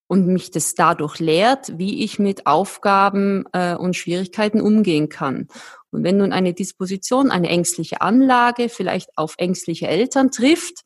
und 0.08 0.26
mich 0.26 0.50
das 0.50 0.74
dadurch 0.74 1.20
lehrt, 1.20 1.78
wie 1.78 2.02
ich 2.02 2.18
mit 2.18 2.46
Aufgaben 2.46 3.44
äh, 3.52 3.76
und 3.76 3.94
Schwierigkeiten 3.94 4.60
umgehen 4.60 5.08
kann. 5.08 5.48
Und 5.90 6.02
wenn 6.02 6.16
nun 6.16 6.32
eine 6.32 6.54
Disposition, 6.54 7.30
eine 7.30 7.48
ängstliche 7.48 8.00
Anlage 8.00 8.68
vielleicht 8.68 9.16
auf 9.16 9.34
ängstliche 9.38 9.86
Eltern 9.86 10.30
trifft, 10.30 10.84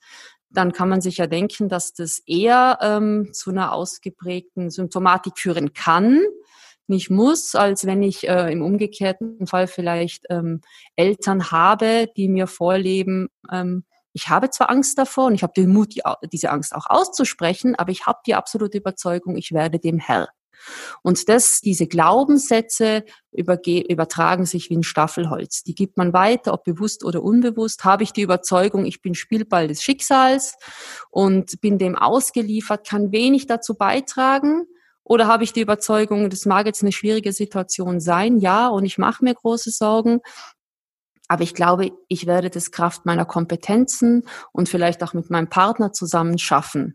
dann 0.51 0.73
kann 0.73 0.89
man 0.89 1.01
sich 1.01 1.17
ja 1.17 1.27
denken, 1.27 1.69
dass 1.69 1.95
das 1.95 2.19
eher 2.27 2.79
ähm, 2.83 3.31
zu 3.33 3.51
einer 3.51 3.73
ausgeprägten 3.73 4.71
Symptomatik 4.71 5.39
führen 5.39 5.73
kann, 5.73 6.21
nicht 6.89 7.09
muss, 7.09 7.55
als 7.55 7.87
wenn 7.87 8.03
ich 8.03 8.29
äh, 8.29 8.53
im 8.53 8.61
umgekehrten 8.61 9.47
Fall 9.47 9.67
vielleicht 9.67 10.27
ähm, 10.31 10.61
Eltern 10.97 11.51
habe, 11.51 12.09
die 12.17 12.29
mir 12.29 12.47
vorleben, 12.47 13.29
ähm, 13.51 13.85
ich 14.13 14.29
habe 14.29 14.51
zwar 14.51 14.71
Angst 14.71 14.99
davor 14.99 15.27
und 15.27 15.35
ich 15.35 15.43
habe 15.43 15.53
den 15.55 15.73
Mut, 15.73 15.95
die, 15.95 16.03
diese 16.31 16.51
Angst 16.51 16.75
auch 16.75 16.87
auszusprechen, 16.89 17.75
aber 17.77 17.91
ich 17.91 18.07
habe 18.07 18.21
die 18.27 18.35
absolute 18.35 18.79
Überzeugung, 18.79 19.37
ich 19.37 19.53
werde 19.53 19.79
dem 19.79 19.99
Herr. 19.99 20.29
Und 21.03 21.29
das, 21.29 21.61
diese 21.61 21.87
Glaubenssätze 21.87 23.05
übertragen 23.33 24.47
sich 24.47 24.71
wie 24.71 24.77
ein 24.77 24.83
Staffelholz. 24.83 25.65
Die 25.65 25.75
gibt 25.75 25.97
man 25.97 26.13
weiter, 26.13 26.53
ob 26.53 26.65
bewusst 26.65 27.05
oder 27.05 27.23
unbewusst. 27.23 27.85
Habe 27.85 28.05
ich 28.05 28.13
die 28.13 28.23
Überzeugung, 28.23 28.85
ich 28.85 29.03
bin 29.03 29.15
Spielball 29.15 29.69
des 29.69 29.83
Schicksals 29.83 30.57
und 31.11 31.61
bin 31.61 31.79
dem 31.79 31.97
ausgeliefert, 31.97 32.87
kann 32.87 33.13
wenig 33.13 33.47
dazu 33.47 33.75
beitragen. 33.75 34.67
Oder 35.05 35.27
habe 35.27 35.43
ich 35.43 35.53
die 35.53 35.61
Überzeugung, 35.63 36.31
das 36.31 36.47
mag 36.47 36.67
jetzt 36.67 36.83
eine 36.83 36.93
schwierige 36.93 37.33
Situation 37.33 37.99
sein, 37.99 38.39
ja, 38.39 38.69
und 38.69 38.85
ich 38.85 38.99
mache 38.99 39.25
mir 39.25 39.35
große 39.35 39.73
Sorgen, 39.73 40.21
aber 41.33 41.45
ich 41.45 41.55
glaube, 41.55 41.93
ich 42.09 42.27
werde 42.27 42.51
das 42.51 42.73
Kraft 42.73 43.07
meiner 43.07 43.25
Kompetenzen 43.25 44.29
und 44.53 44.69
vielleicht 44.69 45.03
auch 45.03 45.15
mit 45.15 45.31
meinem 45.31 45.49
Partner 45.49 45.91
zusammen 45.91 46.37
schaffen. 46.37 46.95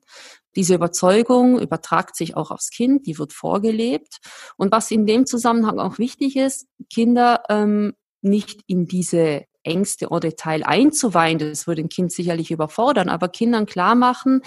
Diese 0.55 0.75
Überzeugung 0.75 1.59
übertragt 1.59 2.15
sich 2.15 2.37
auch 2.37 2.51
aufs 2.51 2.69
Kind, 2.69 3.07
die 3.07 3.17
wird 3.17 3.33
vorgelebt. 3.33 4.19
Und 4.55 4.71
was 4.71 4.91
in 4.91 5.07
dem 5.07 5.25
Zusammenhang 5.25 5.79
auch 5.79 5.97
wichtig 5.97 6.35
ist, 6.35 6.67
Kinder 6.93 7.41
ähm, 7.49 7.95
nicht 8.21 8.61
in 8.67 8.85
diese 8.85 9.45
Ängste 9.63 10.09
oder 10.09 10.29
Detail 10.29 10.63
einzuweihen, 10.63 11.39
das 11.39 11.65
würde 11.65 11.81
ein 11.81 11.89
Kind 11.89 12.11
sicherlich 12.11 12.51
überfordern, 12.51 13.09
aber 13.09 13.29
Kindern 13.29 13.65
klar 13.65 13.95
machen, 13.95 14.43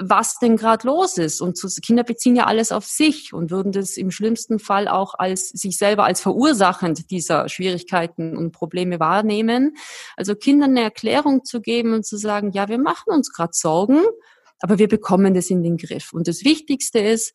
was 0.00 0.38
denn 0.38 0.56
gerade 0.56 0.86
los 0.86 1.18
ist. 1.18 1.40
Und 1.40 1.60
Kinder 1.84 2.04
beziehen 2.04 2.36
ja 2.36 2.44
alles 2.44 2.72
auf 2.72 2.86
sich 2.86 3.32
und 3.32 3.50
würden 3.50 3.72
das 3.72 3.96
im 3.96 4.10
schlimmsten 4.10 4.58
Fall 4.58 4.88
auch 4.88 5.14
als 5.14 5.48
sich 5.50 5.76
selber 5.76 6.04
als 6.04 6.20
verursachend 6.20 7.10
dieser 7.10 7.48
Schwierigkeiten 7.48 8.36
und 8.36 8.52
Probleme 8.52 9.00
wahrnehmen. 9.00 9.76
Also 10.16 10.34
Kindern 10.34 10.70
eine 10.70 10.82
Erklärung 10.82 11.44
zu 11.44 11.60
geben 11.60 11.92
und 11.94 12.06
zu 12.06 12.16
sagen, 12.16 12.52
ja, 12.52 12.68
wir 12.68 12.78
machen 12.78 13.12
uns 13.12 13.32
gerade 13.32 13.52
Sorgen, 13.52 14.02
aber 14.60 14.78
wir 14.78 14.88
bekommen 14.88 15.34
das 15.34 15.50
in 15.50 15.62
den 15.62 15.76
Griff. 15.76 16.12
Und 16.12 16.28
das 16.28 16.44
Wichtigste 16.44 17.00
ist, 17.00 17.34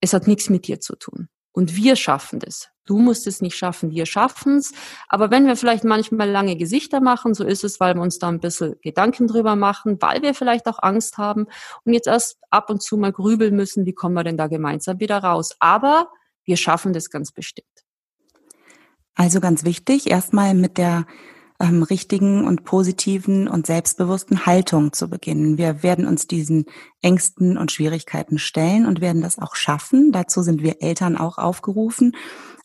es 0.00 0.12
hat 0.12 0.26
nichts 0.26 0.50
mit 0.50 0.66
dir 0.66 0.80
zu 0.80 0.94
tun. 0.94 1.28
Und 1.52 1.76
wir 1.76 1.96
schaffen 1.96 2.38
das. 2.38 2.68
Du 2.88 2.98
musst 2.98 3.26
es 3.26 3.42
nicht 3.42 3.56
schaffen, 3.56 3.90
wir 3.90 4.06
schaffen 4.06 4.56
es. 4.56 4.72
Aber 5.08 5.30
wenn 5.30 5.46
wir 5.46 5.56
vielleicht 5.56 5.84
manchmal 5.84 6.30
lange 6.30 6.56
Gesichter 6.56 7.00
machen, 7.00 7.34
so 7.34 7.44
ist 7.44 7.62
es, 7.62 7.80
weil 7.80 7.94
wir 7.94 8.00
uns 8.00 8.18
da 8.18 8.28
ein 8.28 8.40
bisschen 8.40 8.76
Gedanken 8.80 9.26
drüber 9.26 9.56
machen, 9.56 9.98
weil 10.00 10.22
wir 10.22 10.32
vielleicht 10.32 10.66
auch 10.66 10.78
Angst 10.82 11.18
haben 11.18 11.46
und 11.84 11.92
jetzt 11.92 12.06
erst 12.06 12.38
ab 12.48 12.70
und 12.70 12.82
zu 12.82 12.96
mal 12.96 13.12
grübeln 13.12 13.54
müssen, 13.54 13.84
wie 13.84 13.92
kommen 13.92 14.14
wir 14.14 14.24
denn 14.24 14.38
da 14.38 14.46
gemeinsam 14.46 15.00
wieder 15.00 15.18
raus. 15.18 15.54
Aber 15.58 16.08
wir 16.44 16.56
schaffen 16.56 16.94
das 16.94 17.10
ganz 17.10 17.30
bestimmt. 17.30 17.66
Also 19.14 19.40
ganz 19.40 19.64
wichtig, 19.64 20.08
erstmal 20.08 20.54
mit 20.54 20.78
der 20.78 21.04
ähm, 21.60 21.82
richtigen 21.82 22.46
und 22.46 22.64
positiven 22.64 23.48
und 23.48 23.66
selbstbewussten 23.66 24.46
Haltung 24.46 24.92
zu 24.92 25.08
beginnen. 25.08 25.58
Wir 25.58 25.82
werden 25.82 26.06
uns 26.06 26.26
diesen 26.26 26.66
Ängsten 27.02 27.58
und 27.58 27.72
Schwierigkeiten 27.72 28.38
stellen 28.38 28.86
und 28.86 29.00
werden 29.00 29.22
das 29.22 29.38
auch 29.38 29.56
schaffen. 29.56 30.12
Dazu 30.12 30.42
sind 30.42 30.62
wir 30.62 30.82
Eltern 30.82 31.16
auch 31.16 31.38
aufgerufen. 31.38 32.14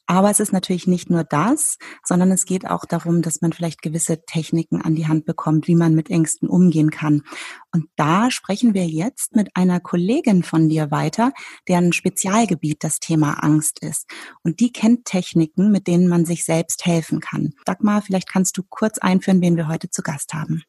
Aber 0.06 0.30
es 0.30 0.40
ist 0.40 0.52
natürlich 0.52 0.88
nicht 0.88 1.10
nur 1.10 1.24
das, 1.24 1.78
sondern 2.04 2.32
es 2.32 2.46
geht 2.46 2.68
auch 2.68 2.86
darum, 2.86 3.22
dass 3.22 3.42
man 3.42 3.54
vielleicht 3.54 3.82
gewisse 3.82 4.26
Techniken 4.26 4.82
an 4.82 4.96
die 4.96 5.08
Hand 5.08 5.26
bekommt, 5.26 5.68
wie 5.68 5.76
man 5.76 5.96
mit 5.96 6.10
Ängsten 6.10 6.50
umgehen 6.50 6.92
kann. 6.92 7.24
Und 7.72 7.88
da 7.96 8.30
sprechen 8.30 8.74
wir 8.74 8.86
jetzt 8.86 9.36
mit 9.36 9.50
einer 9.56 9.80
Kollegin 9.80 10.44
von 10.44 10.68
dir 10.68 10.92
weiter, 10.92 11.32
deren 11.68 11.94
Spezialgebiet 11.94 12.84
das 12.84 13.00
Thema 13.00 13.44
Angst 13.44 13.80
ist. 13.80 14.10
Und 14.44 14.60
die 14.60 14.74
kennt 14.74 15.06
Techniken, 15.06 15.72
mit 15.72 15.88
denen 15.88 16.08
man 16.08 16.26
sich 16.26 16.44
selbst 16.44 16.86
helfen 16.86 17.20
kann. 17.20 17.54
Dagmar, 17.66 18.02
vielleicht 18.02 18.30
kannst 18.30 18.58
du 18.58 18.64
kurz 18.68 18.98
einführen, 18.98 19.42
wen 19.42 19.56
wir 19.56 19.68
heute 19.68 19.90
zu 19.90 20.02
Gast 20.02 20.34
haben. 20.34 20.64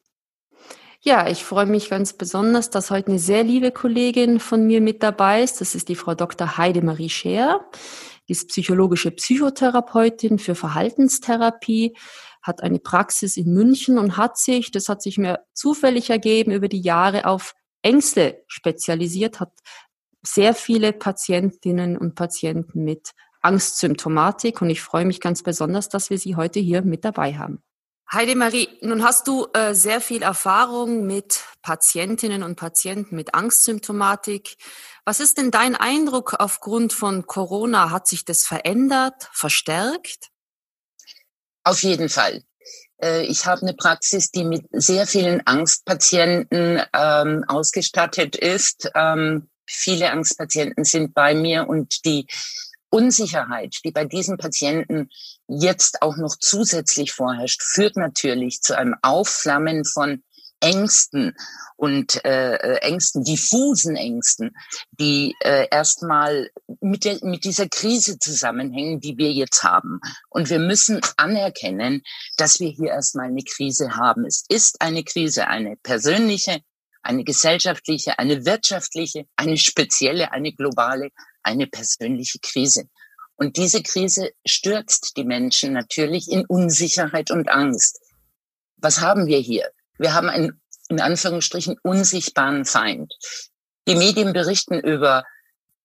Ja, 1.01 1.27
ich 1.27 1.43
freue 1.43 1.67
mich 1.67 1.91
ganz 1.91 2.13
besonders, 2.13 2.71
dass 2.71 2.89
heute 2.89 3.09
eine 3.09 3.19
sehr 3.19 3.43
liebe 3.43 3.71
Kollegin 3.71 4.39
von 4.39 4.65
mir 4.65 4.81
mit 4.81 5.03
dabei 5.03 5.43
ist. 5.43 5.61
Das 5.61 5.75
ist 5.75 5.87
die 5.87 5.95
Frau 5.95 6.15
Dr. 6.15 6.57
Heidemarie 6.57 7.09
Scheer. 7.09 7.63
Die 8.27 8.33
ist 8.33 8.49
psychologische 8.49 9.11
Psychotherapeutin 9.11 10.39
für 10.39 10.55
Verhaltenstherapie, 10.55 11.95
hat 12.41 12.61
eine 12.61 12.79
Praxis 12.79 13.37
in 13.37 13.53
München 13.53 13.97
und 13.97 14.17
hat 14.17 14.37
sich, 14.37 14.71
das 14.71 14.89
hat 14.89 15.01
sich 15.01 15.17
mir 15.17 15.45
zufällig 15.53 16.09
ergeben, 16.09 16.51
über 16.51 16.67
die 16.67 16.81
Jahre 16.81 17.25
auf 17.25 17.53
Ängste 17.81 18.43
spezialisiert, 18.47 19.39
hat 19.39 19.51
sehr 20.23 20.53
viele 20.55 20.91
Patientinnen 20.91 21.97
und 21.97 22.15
Patienten 22.15 22.83
mit 22.83 23.11
Angstsymptomatik 23.41 24.61
und 24.61 24.71
ich 24.71 24.81
freue 24.81 25.05
mich 25.05 25.21
ganz 25.21 25.43
besonders, 25.43 25.87
dass 25.89 26.09
wir 26.09 26.17
Sie 26.17 26.35
heute 26.35 26.59
hier 26.59 26.81
mit 26.81 27.05
dabei 27.05 27.35
haben. 27.35 27.61
Heidemarie, 28.11 28.69
nun 28.81 29.03
hast 29.03 29.27
du 29.27 29.47
äh, 29.53 29.73
sehr 29.73 29.99
viel 29.99 30.21
Erfahrung 30.21 31.07
mit 31.07 31.43
Patientinnen 31.63 32.43
und 32.43 32.55
Patienten 32.55 33.15
mit 33.15 33.33
Angstsymptomatik. 33.33 34.57
Was 35.05 35.19
ist 35.19 35.37
denn 35.37 35.49
dein 35.49 35.75
Eindruck 35.75 36.35
aufgrund 36.39 36.93
von 36.93 37.25
Corona? 37.25 37.89
Hat 37.89 38.07
sich 38.07 38.23
das 38.23 38.45
verändert, 38.45 39.29
verstärkt? 39.33 40.29
Auf 41.63 41.81
jeden 41.81 42.09
Fall. 42.09 42.43
Äh, 43.01 43.23
ich 43.23 43.47
habe 43.47 43.63
eine 43.63 43.73
Praxis, 43.73 44.29
die 44.29 44.43
mit 44.43 44.67
sehr 44.71 45.07
vielen 45.07 45.41
Angstpatienten 45.45 46.81
ähm, 46.93 47.43
ausgestattet 47.47 48.35
ist. 48.35 48.89
Ähm, 48.93 49.49
viele 49.65 50.11
Angstpatienten 50.11 50.83
sind 50.83 51.15
bei 51.15 51.33
mir 51.33 51.67
und 51.67 52.05
die 52.05 52.27
Unsicherheit, 52.89 53.75
die 53.83 53.91
bei 53.91 54.05
diesen 54.05 54.37
Patienten 54.37 55.09
jetzt 55.47 56.01
auch 56.01 56.17
noch 56.17 56.35
zusätzlich 56.39 57.11
vorherrscht, 57.11 57.61
führt 57.63 57.97
natürlich 57.97 58.61
zu 58.61 58.77
einem 58.77 58.95
Aufflammen 59.01 59.85
von 59.85 60.23
Ängsten 60.59 61.35
und 61.75 62.23
äh, 62.25 62.55
äh, 62.55 62.77
Ängsten, 62.77 63.23
diffusen 63.23 63.95
Ängsten, 63.95 64.55
die 64.91 65.35
äh, 65.41 65.67
erstmal 65.69 66.49
mit, 66.79 67.05
mit 67.23 67.43
dieser 67.43 67.67
Krise 67.67 68.17
zusammenhängen, 68.17 68.99
die 68.99 69.17
wir 69.17 69.31
jetzt 69.31 69.63
haben. 69.63 69.99
Und 70.29 70.49
wir 70.49 70.59
müssen 70.59 71.01
anerkennen, 71.17 72.01
dass 72.37 72.59
wir 72.59 72.69
hier 72.69 72.91
erstmal 72.91 73.27
eine 73.27 73.43
Krise 73.43 73.95
haben. 73.97 74.25
Es 74.25 74.45
ist 74.47 74.81
eine 74.81 75.03
Krise, 75.03 75.47
eine 75.47 75.75
persönliche, 75.83 76.61
eine 77.03 77.23
gesellschaftliche, 77.23 78.17
eine 78.17 78.45
wirtschaftliche, 78.45 79.25
eine 79.35 79.57
spezielle, 79.57 80.31
eine 80.31 80.53
globale, 80.53 81.09
eine 81.45 81.67
persönliche 81.67 82.39
Krise. 82.39 82.89
Und 83.35 83.57
diese 83.57 83.83
Krise 83.83 84.31
stürzt 84.45 85.17
die 85.17 85.25
Menschen 85.25 85.73
natürlich 85.73 86.31
in 86.31 86.45
Unsicherheit 86.45 87.31
und 87.31 87.49
Angst. 87.49 87.99
Was 88.77 89.01
haben 89.01 89.27
wir 89.27 89.39
hier? 89.39 89.69
Wir 89.97 90.13
haben 90.13 90.29
einen 90.29 90.61
in 90.89 91.01
Anführungsstrichen 91.01 91.77
unsichtbaren 91.83 92.65
Feind. 92.65 93.13
Die 93.87 93.95
Medien 93.95 94.33
berichten 94.33 94.79
über 94.79 95.23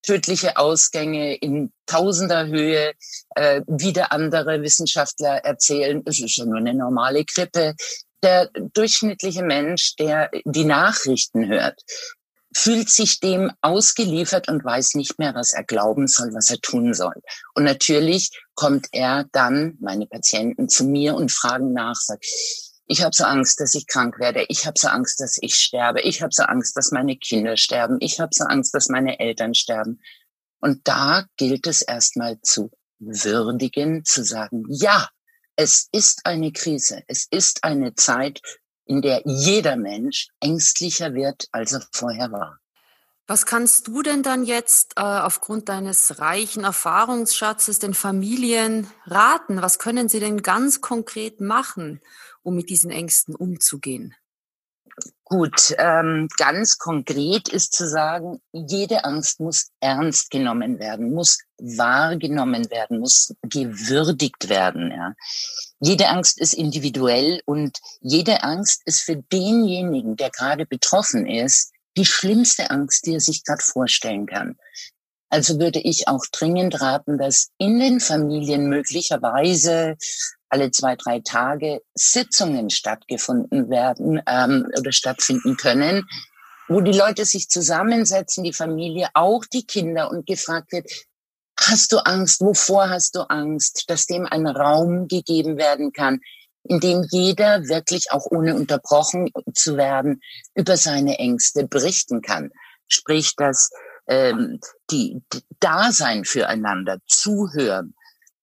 tödliche 0.02 0.56
Ausgänge 0.56 1.34
in 1.36 1.72
tausender 1.86 2.46
Höhe. 2.46 2.92
Äh, 3.34 3.62
wieder 3.66 4.12
andere 4.12 4.62
Wissenschaftler 4.62 5.44
erzählen, 5.44 6.02
es 6.06 6.20
ist 6.20 6.36
ja 6.36 6.44
nur 6.44 6.58
eine 6.58 6.74
normale 6.74 7.24
Grippe. 7.24 7.74
Der 8.22 8.50
durchschnittliche 8.74 9.42
Mensch, 9.42 9.96
der 9.96 10.30
die 10.44 10.64
Nachrichten 10.64 11.48
hört, 11.48 11.80
fühlt 12.54 12.90
sich 12.90 13.21
dem 13.21 13.52
ausgeliefert 13.61 14.49
und 14.49 14.64
weiß 14.64 14.95
nicht 14.95 15.19
mehr, 15.19 15.35
was 15.35 15.52
er 15.52 15.64
glauben 15.64 16.09
soll, 16.09 16.35
was 16.35 16.50
er 16.50 16.61
tun 16.61 16.95
soll. 16.95 17.14
Und 17.54 17.64
natürlich 17.64 18.30
kommt 18.54 18.88
er 18.92 19.26
dann, 19.33 19.76
meine 19.80 20.07
Patienten, 20.07 20.69
zu 20.69 20.85
mir 20.85 21.14
und 21.14 21.30
fragen 21.30 21.73
nach, 21.73 21.97
sagt, 21.97 22.25
ich 22.87 23.02
habe 23.02 23.14
so 23.14 23.23
Angst, 23.23 23.61
dass 23.61 23.75
ich 23.75 23.87
krank 23.87 24.19
werde. 24.19 24.45
Ich 24.49 24.66
habe 24.66 24.76
so 24.76 24.88
Angst, 24.88 25.21
dass 25.21 25.38
ich 25.40 25.54
sterbe. 25.54 26.00
Ich 26.00 26.23
habe 26.23 26.33
so 26.33 26.42
Angst, 26.42 26.76
dass 26.76 26.90
meine 26.90 27.16
Kinder 27.16 27.57
sterben. 27.57 27.99
Ich 28.00 28.19
habe 28.19 28.30
so 28.35 28.45
Angst, 28.45 28.75
dass 28.75 28.88
meine 28.88 29.21
Eltern 29.21 29.54
sterben. 29.54 30.00
Und 30.61 30.88
da 30.88 31.25
gilt 31.37 31.69
es 31.69 31.83
erstmal 31.83 32.40
zu 32.42 32.73
würdigen, 32.99 34.04
zu 34.04 34.25
sagen, 34.25 34.64
ja, 34.69 35.09
es 35.54 35.88
ist 35.92 36.23
eine 36.25 36.50
Krise. 36.50 37.02
Es 37.07 37.26
ist 37.30 37.62
eine 37.62 37.95
Zeit, 37.95 38.40
in 38.90 39.02
der 39.02 39.23
jeder 39.25 39.76
Mensch 39.76 40.30
ängstlicher 40.40 41.14
wird, 41.14 41.47
als 41.52 41.73
er 41.73 41.82
vorher 41.92 42.32
war. 42.32 42.59
Was 43.28 43.47
kannst 43.47 43.87
du 43.87 44.02
denn 44.02 44.25
dann 44.25 44.42
jetzt 44.42 44.94
äh, 44.97 45.02
aufgrund 45.02 45.68
deines 45.68 46.18
reichen 46.18 46.64
Erfahrungsschatzes 46.64 47.78
den 47.78 47.94
Familien 47.94 48.88
raten? 49.06 49.62
Was 49.62 49.78
können 49.78 50.09
sie 50.09 50.18
denn 50.18 50.42
ganz 50.42 50.80
konkret 50.80 51.40
machen, 51.40 52.00
um 52.42 52.56
mit 52.56 52.68
diesen 52.68 52.90
Ängsten 52.90 53.37
umzugehen? 53.37 54.16
Gut, 55.23 55.73
ähm, 55.78 56.26
ganz 56.37 56.76
konkret 56.78 57.49
ist 57.49 57.73
zu 57.73 57.88
sagen, 57.88 58.40
jede 58.50 59.04
Angst 59.04 59.38
muss 59.38 59.70
ernst 59.78 60.30
genommen 60.32 60.80
werden, 60.80 61.14
muss 61.14 61.38
wahrgenommen 61.60 62.70
werden, 62.70 63.00
muss 63.00 63.34
gewürdigt 63.42 64.48
werden. 64.48 64.90
Ja. 64.90 65.14
Jede 65.80 66.08
Angst 66.08 66.40
ist 66.40 66.54
individuell 66.54 67.40
und 67.44 67.78
jede 68.00 68.42
Angst 68.42 68.82
ist 68.84 69.00
für 69.00 69.16
denjenigen, 69.16 70.16
der 70.16 70.30
gerade 70.30 70.66
betroffen 70.66 71.26
ist, 71.26 71.72
die 71.96 72.06
schlimmste 72.06 72.70
Angst, 72.70 73.06
die 73.06 73.14
er 73.14 73.20
sich 73.20 73.44
gerade 73.44 73.62
vorstellen 73.62 74.26
kann. 74.26 74.56
Also 75.28 75.60
würde 75.60 75.80
ich 75.80 76.08
auch 76.08 76.24
dringend 76.32 76.80
raten, 76.80 77.16
dass 77.16 77.50
in 77.58 77.78
den 77.78 78.00
Familien 78.00 78.68
möglicherweise 78.68 79.96
alle 80.48 80.72
zwei, 80.72 80.96
drei 80.96 81.20
Tage 81.20 81.80
Sitzungen 81.94 82.70
stattgefunden 82.70 83.70
werden 83.70 84.20
ähm, 84.26 84.66
oder 84.76 84.90
stattfinden 84.90 85.56
können, 85.56 86.04
wo 86.68 86.80
die 86.80 86.92
Leute 86.92 87.24
sich 87.24 87.48
zusammensetzen, 87.48 88.44
die 88.44 88.52
Familie, 88.52 89.08
auch 89.14 89.44
die 89.44 89.64
Kinder 89.64 90.10
und 90.10 90.26
gefragt 90.26 90.73
wird, 90.73 90.90
hast 91.68 91.92
du 91.92 91.99
Angst? 91.99 92.40
Wovor 92.40 92.90
hast 92.90 93.16
du 93.16 93.20
Angst? 93.23 93.84
Dass 93.88 94.06
dem 94.06 94.26
ein 94.26 94.46
Raum 94.46 95.08
gegeben 95.08 95.56
werden 95.56 95.92
kann, 95.92 96.20
in 96.64 96.80
dem 96.80 97.06
jeder 97.10 97.68
wirklich 97.68 98.12
auch 98.12 98.26
ohne 98.30 98.54
unterbrochen 98.54 99.30
zu 99.54 99.76
werden 99.76 100.20
über 100.54 100.76
seine 100.76 101.18
Ängste 101.18 101.66
berichten 101.66 102.23
kann. 102.23 102.50
Sprich, 102.86 103.34
dass 103.36 103.70
ähm, 104.08 104.60
die, 104.90 105.23
die 105.32 105.42
Dasein 105.60 106.25
füreinander, 106.25 106.99
zuhören, 107.06 107.94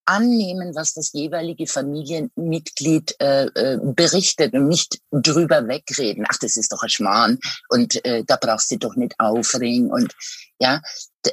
annehmen, 0.08 0.74
was 0.74 0.93
das 0.93 1.12
jeweilige 1.12 1.67
Familienmitglied 1.67 3.15
äh, 3.20 3.46
äh, 3.46 3.80
berichtet 3.84 4.54
und 4.54 4.67
nicht 4.67 5.00
drüber 5.12 5.67
wegreden. 5.67 6.26
Ach, 6.28 6.38
das 6.39 6.56
ist 6.56 6.72
doch 6.72 6.82
ein 6.82 6.89
Schmarrn 6.89 7.39
und 7.70 8.04
äh, 8.06 8.24
da 8.26 8.38
brauchst 8.38 8.72
du 8.72 8.78
doch 8.78 8.96
nicht 8.96 9.15
aufregen 9.20 9.91
und 9.91 10.13
ja, 10.60 10.82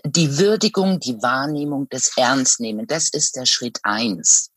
die 0.04 0.38
Würdigung, 0.38 0.98
die 1.00 1.22
Wahrnehmung, 1.22 1.86
das 1.88 2.10
Ernstnehmen, 2.16 2.86
das 2.86 3.08
ist 3.10 3.36
der 3.36 3.46
Schritt 3.46 3.78
eins. 3.84 4.50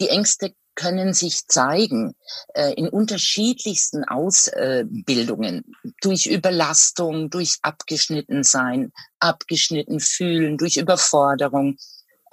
Die 0.00 0.08
Ängste 0.08 0.54
können 0.74 1.12
sich 1.12 1.46
zeigen 1.46 2.14
äh, 2.54 2.72
in 2.74 2.88
unterschiedlichsten 2.88 4.04
Ausbildungen, 4.04 5.64
durch 6.00 6.26
Überlastung, 6.26 7.30
durch 7.30 7.58
Abgeschnittensein, 7.62 8.92
abgeschnitten 9.18 10.00
fühlen, 10.00 10.58
durch 10.58 10.76
Überforderung, 10.76 11.76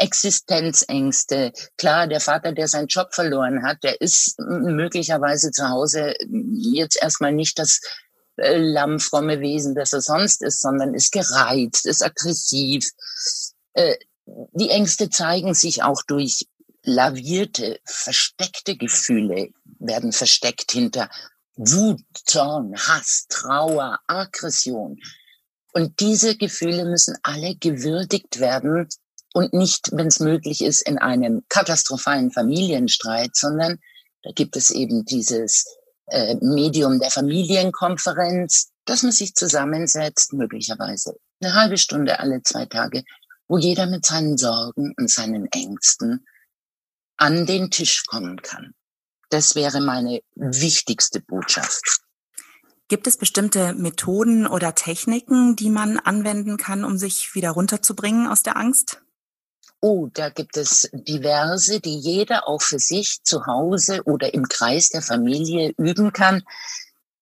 Existenzängste. 0.02 1.54
Klar, 1.78 2.08
der 2.08 2.20
Vater, 2.20 2.52
der 2.54 2.68
seinen 2.68 2.88
Job 2.88 3.14
verloren 3.14 3.64
hat, 3.64 3.84
der 3.84 4.02
ist 4.02 4.40
möglicherweise 4.40 5.52
zu 5.52 5.70
Hause 5.70 6.16
jetzt 6.74 7.02
erstmal 7.02 7.34
nicht 7.34 7.60
das 7.60 7.80
äh, 8.38 8.58
lammfromme 8.58 9.40
Wesen, 9.40 9.76
das 9.76 9.94
er 9.94 10.02
sonst 10.02 10.42
ist, 10.42 10.62
sondern 10.62 10.96
ist 10.96 11.12
gereizt, 11.12 11.86
ist 11.86 12.04
aggressiv. 12.04 12.90
Äh, 13.74 13.96
die 14.54 14.70
Ängste 14.70 15.10
zeigen 15.10 15.54
sich 15.54 15.84
auch 15.84 16.02
durch 16.08 16.48
lavierte, 16.84 17.80
versteckte 17.86 18.76
Gefühle 18.76 19.50
werden 19.80 20.12
versteckt 20.12 20.72
hinter 20.72 21.10
Wut, 21.56 22.02
Zorn, 22.26 22.76
Hass, 22.76 23.28
Trauer, 23.30 24.00
Aggression. 24.08 25.00
Und 25.74 26.00
diese 26.00 26.36
Gefühle 26.36 26.86
müssen 26.86 27.18
alle 27.24 27.56
gewürdigt 27.56 28.40
werden 28.40 28.90
und 29.34 29.54
nicht, 29.54 29.89
wenn 29.94 30.08
es 30.08 30.20
möglich 30.20 30.62
ist, 30.62 30.82
in 30.82 30.98
einem 30.98 31.44
katastrophalen 31.50 32.32
Familienstreit, 32.32 33.36
sondern 33.36 33.80
da 34.24 34.32
gibt 34.32 34.56
es 34.56 34.70
eben 34.72 35.06
dieses 35.06 35.65
äh, 36.08 36.36
Medium 36.41 37.00
der 37.00 37.12
Familienkonferenz, 37.12 38.72
dass 38.86 39.04
man 39.04 39.12
sich 39.12 39.34
zusammensetzt, 39.36 40.34
möglicherweise 40.34 41.15
eine 41.41 41.54
halbe 41.54 41.78
Stunde 41.78 42.20
alle 42.20 42.44
zwei 42.44 42.65
Tage, 42.65 43.04
wo 43.48 43.58
jeder 43.58 43.86
mit 43.88 44.06
seinen 44.06 44.38
Sorgen 44.38 44.94
und 44.98 45.10
seinen 45.10 45.48
Ängsten 45.52 46.26
an 47.17 47.46
den 47.46 47.72
Tisch 47.72 48.06
kommen 48.06 48.41
kann. 48.41 48.74
Das 49.30 49.56
wäre 49.56 49.80
meine 49.80 50.22
wichtigste 50.36 51.22
Botschaft. 51.22 52.02
Gibt 52.89 53.08
es 53.08 53.15
bestimmte 53.15 53.74
Methoden 53.74 54.46
oder 54.46 54.76
Techniken, 54.76 55.56
die 55.56 55.70
man 55.70 55.98
anwenden 55.98 56.58
kann, 56.58 56.84
um 56.84 56.98
sich 56.98 57.34
wieder 57.34 57.52
runterzubringen 57.52 58.28
aus 58.28 58.44
der 58.44 58.58
Angst? 58.58 59.02
Oh, 59.82 60.10
da 60.13 60.30
gibt 60.30 60.58
es 60.58 60.89
diverse, 60.94 61.80
die 61.80 61.98
jeder 61.98 62.48
auch 62.48 62.62
für 62.62 62.78
sich 62.78 63.24
zu 63.24 63.48
Hause 63.48 64.04
oder 64.06 64.34
im 64.34 64.48
Kreis 64.48 64.89
der 64.89 65.02
Familie 65.02 65.74
üben 65.76 66.13
kann. 66.13 66.44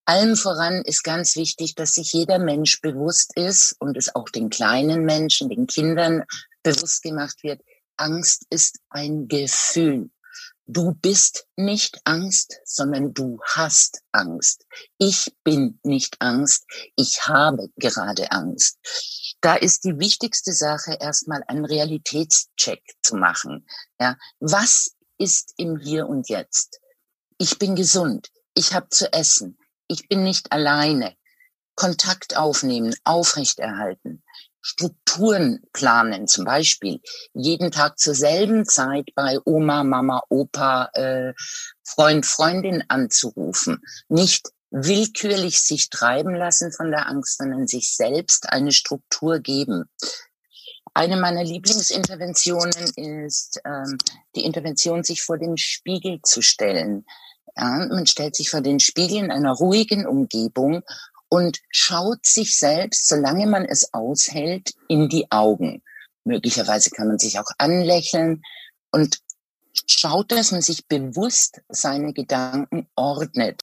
Allem 0.03 0.35
voran 0.35 0.81
ist 0.83 1.03
ganz 1.03 1.37
wichtig, 1.37 1.75
dass 1.75 1.93
sich 1.93 2.11
jeder 2.11 2.37
Mensch 2.37 2.81
bewusst 2.81 3.31
ist 3.37 3.75
und 3.79 3.95
es 3.95 4.13
auch 4.13 4.27
den 4.29 4.49
kleinen 4.49 5.05
Menschen, 5.05 5.47
den 5.47 5.67
Kindern 5.67 6.23
bewusst 6.61 7.01
gemacht 7.01 7.43
wird, 7.43 7.61
Angst 7.95 8.45
ist 8.49 8.79
ein 8.89 9.29
Gefühl. 9.29 10.09
Du 10.65 10.93
bist 10.93 11.47
nicht 11.55 11.99
Angst, 12.03 12.59
sondern 12.63 13.13
du 13.13 13.39
hast 13.43 14.01
Angst. 14.11 14.65
Ich 14.97 15.33
bin 15.43 15.79
nicht 15.83 16.17
Angst, 16.19 16.65
ich 16.95 17.25
habe 17.25 17.69
gerade 17.77 18.31
Angst. 18.31 18.77
Da 19.41 19.55
ist 19.55 19.85
die 19.85 19.99
wichtigste 19.99 20.51
Sache 20.51 20.97
erstmal 20.99 21.43
einen 21.47 21.65
Realitätscheck 21.65 22.83
zu 23.01 23.15
machen. 23.15 23.65
Ja, 23.99 24.17
was 24.39 24.95
ist 25.17 25.53
im 25.57 25.77
Hier 25.77 26.07
und 26.07 26.29
Jetzt? 26.29 26.79
Ich 27.37 27.57
bin 27.57 27.75
gesund, 27.75 28.29
ich 28.53 28.73
habe 28.73 28.89
zu 28.89 29.11
essen, 29.13 29.57
ich 29.87 30.07
bin 30.09 30.23
nicht 30.23 30.51
alleine. 30.51 31.15
Kontakt 31.75 32.35
aufnehmen, 32.35 32.93
aufrechterhalten. 33.05 34.21
Strukturen 34.61 35.61
planen, 35.71 36.27
zum 36.27 36.43
Beispiel 36.43 36.99
jeden 37.33 37.71
Tag 37.71 37.97
zur 37.97 38.13
selben 38.13 38.65
Zeit 38.65 39.05
bei 39.15 39.39
Oma, 39.45 39.85
Mama, 39.85 40.21
Opa, 40.27 40.89
äh, 40.93 41.33
Freund, 41.83 42.25
Freundin 42.25 42.83
anzurufen, 42.89 43.81
nicht 44.09 44.49
willkürlich 44.71 45.59
sich 45.59 45.89
treiben 45.89 46.35
lassen 46.35 46.71
von 46.71 46.91
der 46.91 47.07
Angst, 47.07 47.37
sondern 47.37 47.67
sich 47.67 47.95
selbst 47.95 48.49
eine 48.49 48.71
Struktur 48.71 49.39
geben. 49.39 49.85
Eine 50.93 51.17
meiner 51.17 51.43
Lieblingsinterventionen 51.43 52.73
ist 52.95 53.61
ähm, 53.65 53.97
die 54.35 54.43
Intervention, 54.43 55.03
sich 55.03 55.21
vor 55.21 55.37
den 55.37 55.57
Spiegel 55.57 56.19
zu 56.23 56.41
stellen. 56.41 57.05
Ja, 57.55 57.87
man 57.89 58.07
stellt 58.07 58.35
sich 58.35 58.49
vor 58.49 58.61
den 58.61 58.79
Spiegel 58.79 59.17
in 59.17 59.31
einer 59.31 59.53
ruhigen 59.53 60.07
Umgebung 60.07 60.83
und 61.29 61.59
schaut 61.69 62.25
sich 62.25 62.57
selbst, 62.57 63.07
solange 63.07 63.47
man 63.47 63.65
es 63.65 63.93
aushält, 63.93 64.73
in 64.87 65.09
die 65.09 65.31
Augen. 65.31 65.83
Möglicherweise 66.23 66.89
kann 66.89 67.07
man 67.07 67.19
sich 67.19 67.39
auch 67.39 67.49
anlächeln 67.57 68.43
und 68.91 69.19
schaut, 69.87 70.31
dass 70.31 70.51
man 70.51 70.61
sich 70.61 70.87
bewusst 70.87 71.61
seine 71.69 72.13
Gedanken 72.13 72.87
ordnet. 72.95 73.61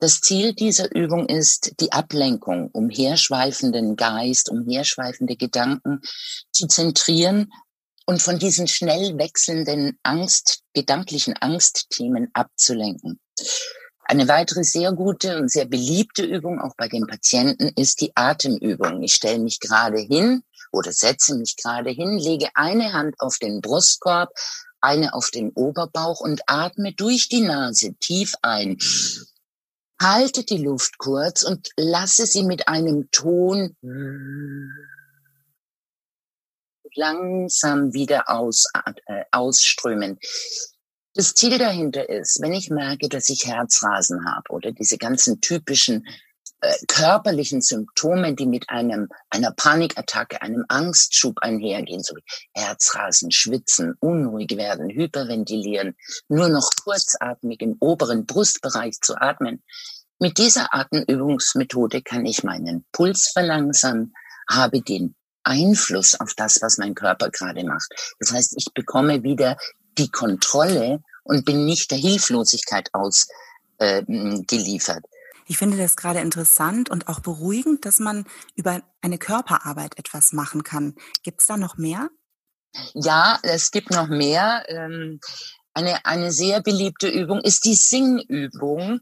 Das 0.00 0.20
Ziel 0.20 0.54
dieser 0.54 0.94
Übung 0.94 1.26
ist, 1.26 1.72
die 1.80 1.90
Ablenkung, 1.90 2.70
umherschweifenden 2.70 3.96
Geist, 3.96 4.48
umherschweifende 4.48 5.34
Gedanken 5.34 6.02
zu 6.52 6.68
zentrieren 6.68 7.52
und 8.06 8.22
von 8.22 8.38
diesen 8.38 8.68
schnell 8.68 9.18
wechselnden 9.18 9.98
Angst, 10.04 10.60
gedanklichen 10.72 11.34
Angstthemen 11.40 12.28
abzulenken. 12.32 13.18
Eine 14.04 14.28
weitere 14.28 14.62
sehr 14.62 14.92
gute 14.92 15.36
und 15.36 15.50
sehr 15.50 15.66
beliebte 15.66 16.24
Übung 16.24 16.60
auch 16.60 16.74
bei 16.76 16.88
den 16.88 17.06
Patienten 17.06 17.72
ist 17.76 18.00
die 18.00 18.12
Atemübung. 18.14 19.02
Ich 19.02 19.14
stelle 19.14 19.40
mich 19.40 19.58
gerade 19.58 19.98
hin 19.98 20.44
oder 20.70 20.92
setze 20.92 21.34
mich 21.34 21.56
gerade 21.56 21.90
hin, 21.90 22.18
lege 22.18 22.48
eine 22.54 22.92
Hand 22.92 23.16
auf 23.18 23.38
den 23.38 23.60
Brustkorb, 23.60 24.30
eine 24.80 25.12
auf 25.12 25.30
den 25.30 25.50
Oberbauch 25.50 26.20
und 26.20 26.40
atme 26.46 26.94
durch 26.94 27.28
die 27.28 27.40
Nase 27.40 27.94
tief 27.94 28.34
ein 28.42 28.78
halte 30.00 30.44
die 30.44 30.62
Luft 30.62 30.98
kurz 30.98 31.42
und 31.42 31.68
lasse 31.76 32.26
sie 32.26 32.44
mit 32.44 32.68
einem 32.68 33.10
Ton 33.10 33.76
langsam 36.94 37.92
wieder 37.92 38.28
aus, 38.28 38.64
äh, 39.06 39.24
ausströmen. 39.30 40.18
Das 41.14 41.34
Ziel 41.34 41.58
dahinter 41.58 42.08
ist, 42.08 42.40
wenn 42.40 42.52
ich 42.52 42.70
merke, 42.70 43.08
dass 43.08 43.28
ich 43.28 43.46
Herzrasen 43.46 44.24
habe 44.24 44.50
oder 44.50 44.72
diese 44.72 44.98
ganzen 44.98 45.40
typischen 45.40 46.06
äh, 46.60 46.74
körperlichen 46.88 47.60
Symptome, 47.60 48.34
die 48.34 48.46
mit 48.46 48.68
einem, 48.68 49.08
einer 49.30 49.52
Panikattacke, 49.52 50.42
einem 50.42 50.64
Angstschub 50.68 51.38
einhergehen, 51.40 52.02
so 52.02 52.16
wie 52.16 52.24
Herzrasen, 52.52 53.30
Schwitzen, 53.30 53.94
unruhig 54.00 54.56
werden, 54.56 54.90
hyperventilieren, 54.90 55.94
nur 56.28 56.48
noch 56.48 56.68
kurzatmig 56.82 57.62
im 57.62 57.76
oberen 57.78 58.26
Brustbereich 58.26 59.00
zu 59.00 59.14
atmen. 59.16 59.62
Mit 60.18 60.38
dieser 60.38 60.74
Atemübungsmethode 60.74 62.02
kann 62.02 62.26
ich 62.26 62.42
meinen 62.42 62.84
Puls 62.90 63.30
verlangsamen, 63.32 64.12
habe 64.50 64.82
den 64.82 65.14
Einfluss 65.44 66.18
auf 66.18 66.34
das, 66.34 66.60
was 66.60 66.78
mein 66.78 66.96
Körper 66.96 67.30
gerade 67.30 67.62
macht. 67.64 67.88
Das 68.18 68.32
heißt, 68.32 68.54
ich 68.56 68.66
bekomme 68.74 69.22
wieder 69.22 69.56
die 69.96 70.10
Kontrolle 70.10 71.04
und 71.22 71.44
bin 71.44 71.64
nicht 71.64 71.92
der 71.92 71.98
Hilflosigkeit 71.98 72.90
ausgeliefert. 72.92 75.04
Äh, 75.04 75.08
ich 75.48 75.56
finde 75.56 75.78
das 75.78 75.96
gerade 75.96 76.20
interessant 76.20 76.90
und 76.90 77.08
auch 77.08 77.20
beruhigend, 77.20 77.84
dass 77.86 77.98
man 77.98 78.26
über 78.54 78.82
eine 79.00 79.18
Körperarbeit 79.18 79.98
etwas 79.98 80.32
machen 80.32 80.62
kann. 80.62 80.94
Gibt 81.22 81.40
es 81.40 81.46
da 81.46 81.56
noch 81.56 81.78
mehr? 81.78 82.10
Ja, 82.94 83.38
es 83.42 83.70
gibt 83.70 83.90
noch 83.90 84.08
mehr. 84.08 84.64
Ähm, 84.68 85.20
eine, 85.72 86.04
eine 86.04 86.32
sehr 86.32 86.62
beliebte 86.62 87.08
Übung 87.08 87.40
ist 87.40 87.64
die 87.64 87.74
Singübung. 87.74 89.00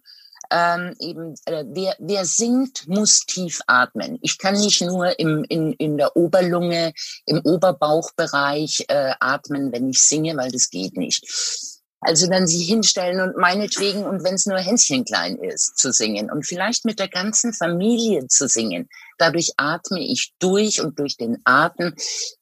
Ähm, 0.52 0.94
eben, 1.00 1.34
äh, 1.46 1.64
wer, 1.66 1.96
wer 1.98 2.24
singt, 2.24 2.86
muss 2.86 3.26
tief 3.26 3.60
atmen. 3.66 4.18
Ich 4.22 4.38
kann 4.38 4.54
nicht 4.54 4.80
nur 4.82 5.18
im, 5.18 5.44
in, 5.48 5.72
in 5.72 5.96
der 5.96 6.16
Oberlunge, 6.16 6.92
im 7.24 7.40
Oberbauchbereich 7.40 8.84
äh, 8.86 9.14
atmen, 9.18 9.72
wenn 9.72 9.90
ich 9.90 10.00
singe, 10.00 10.36
weil 10.36 10.52
das 10.52 10.70
geht 10.70 10.96
nicht. 10.96 11.75
Also 12.06 12.28
dann 12.28 12.46
sich 12.46 12.68
hinstellen 12.68 13.20
und 13.20 13.36
meinetwegen, 13.36 14.04
und 14.04 14.22
wenn 14.22 14.34
es 14.34 14.46
nur 14.46 14.58
Hänschen 14.58 15.04
klein 15.04 15.38
ist, 15.38 15.76
zu 15.76 15.90
singen 15.92 16.30
und 16.30 16.46
vielleicht 16.46 16.84
mit 16.84 17.00
der 17.00 17.08
ganzen 17.08 17.52
Familie 17.52 18.28
zu 18.28 18.46
singen. 18.46 18.88
Dadurch 19.18 19.54
atme 19.56 19.98
ich 19.98 20.32
durch 20.38 20.80
und 20.80 21.00
durch 21.00 21.16
den 21.16 21.38
Atem 21.44 21.94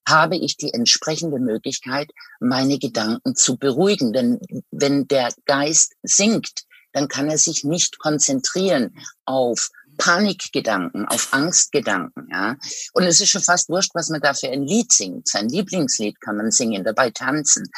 habe 0.07 0.37
ich 0.37 0.59
die 0.59 0.75
entsprechende 0.75 1.39
Möglichkeit, 1.39 2.11
meine 2.41 2.79
Gedanken 2.79 3.37
zu 3.37 3.57
beruhigen. 3.57 4.13
Denn 4.13 4.39
wenn 4.71 5.09
der 5.09 5.33
Geist 5.47 5.95
sinkt, 6.03 6.65
dann 6.93 7.09
kann 7.09 7.31
er 7.31 7.39
sich 7.39 7.65
nicht 7.65 7.99
konzentrieren 7.99 8.95
auf 9.25 9.71
Panikgedanken, 9.97 11.07
auf 11.07 11.33
Angstgedanken, 11.33 12.29
ja. 12.31 12.57
Und 12.93 13.05
es 13.05 13.21
ist 13.21 13.31
schon 13.31 13.43
fast 13.43 13.69
wurscht, 13.71 13.95
was 13.95 14.11
man 14.11 14.21
da 14.21 14.35
für 14.35 14.49
ein 14.49 14.67
Lied 14.67 14.93
singt. 14.93 15.29
Sein 15.29 15.49
Lieblingslied 15.49 16.21
kann 16.21 16.37
man 16.37 16.51
singen, 16.51 16.85
dabei 16.85 17.11
tanzen. 17.11 17.71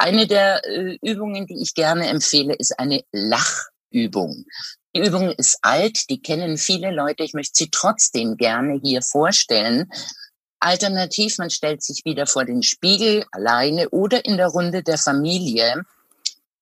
Eine 0.00 0.26
der 0.26 0.64
äh, 0.64 0.96
Übungen, 1.02 1.46
die 1.46 1.60
ich 1.60 1.74
gerne 1.74 2.08
empfehle, 2.08 2.54
ist 2.54 2.78
eine 2.78 3.04
Lachübung. 3.12 4.46
Die 4.94 5.06
Übung 5.06 5.30
ist 5.32 5.58
alt, 5.60 6.08
die 6.08 6.22
kennen 6.22 6.56
viele 6.56 6.90
Leute. 6.90 7.22
Ich 7.22 7.34
möchte 7.34 7.52
sie 7.54 7.70
trotzdem 7.70 8.38
gerne 8.38 8.80
hier 8.82 9.02
vorstellen. 9.02 9.90
Alternativ, 10.58 11.36
man 11.36 11.50
stellt 11.50 11.82
sich 11.82 12.06
wieder 12.06 12.26
vor 12.26 12.46
den 12.46 12.62
Spiegel 12.62 13.26
alleine 13.30 13.90
oder 13.90 14.24
in 14.24 14.38
der 14.38 14.46
Runde 14.46 14.82
der 14.82 14.96
Familie 14.96 15.84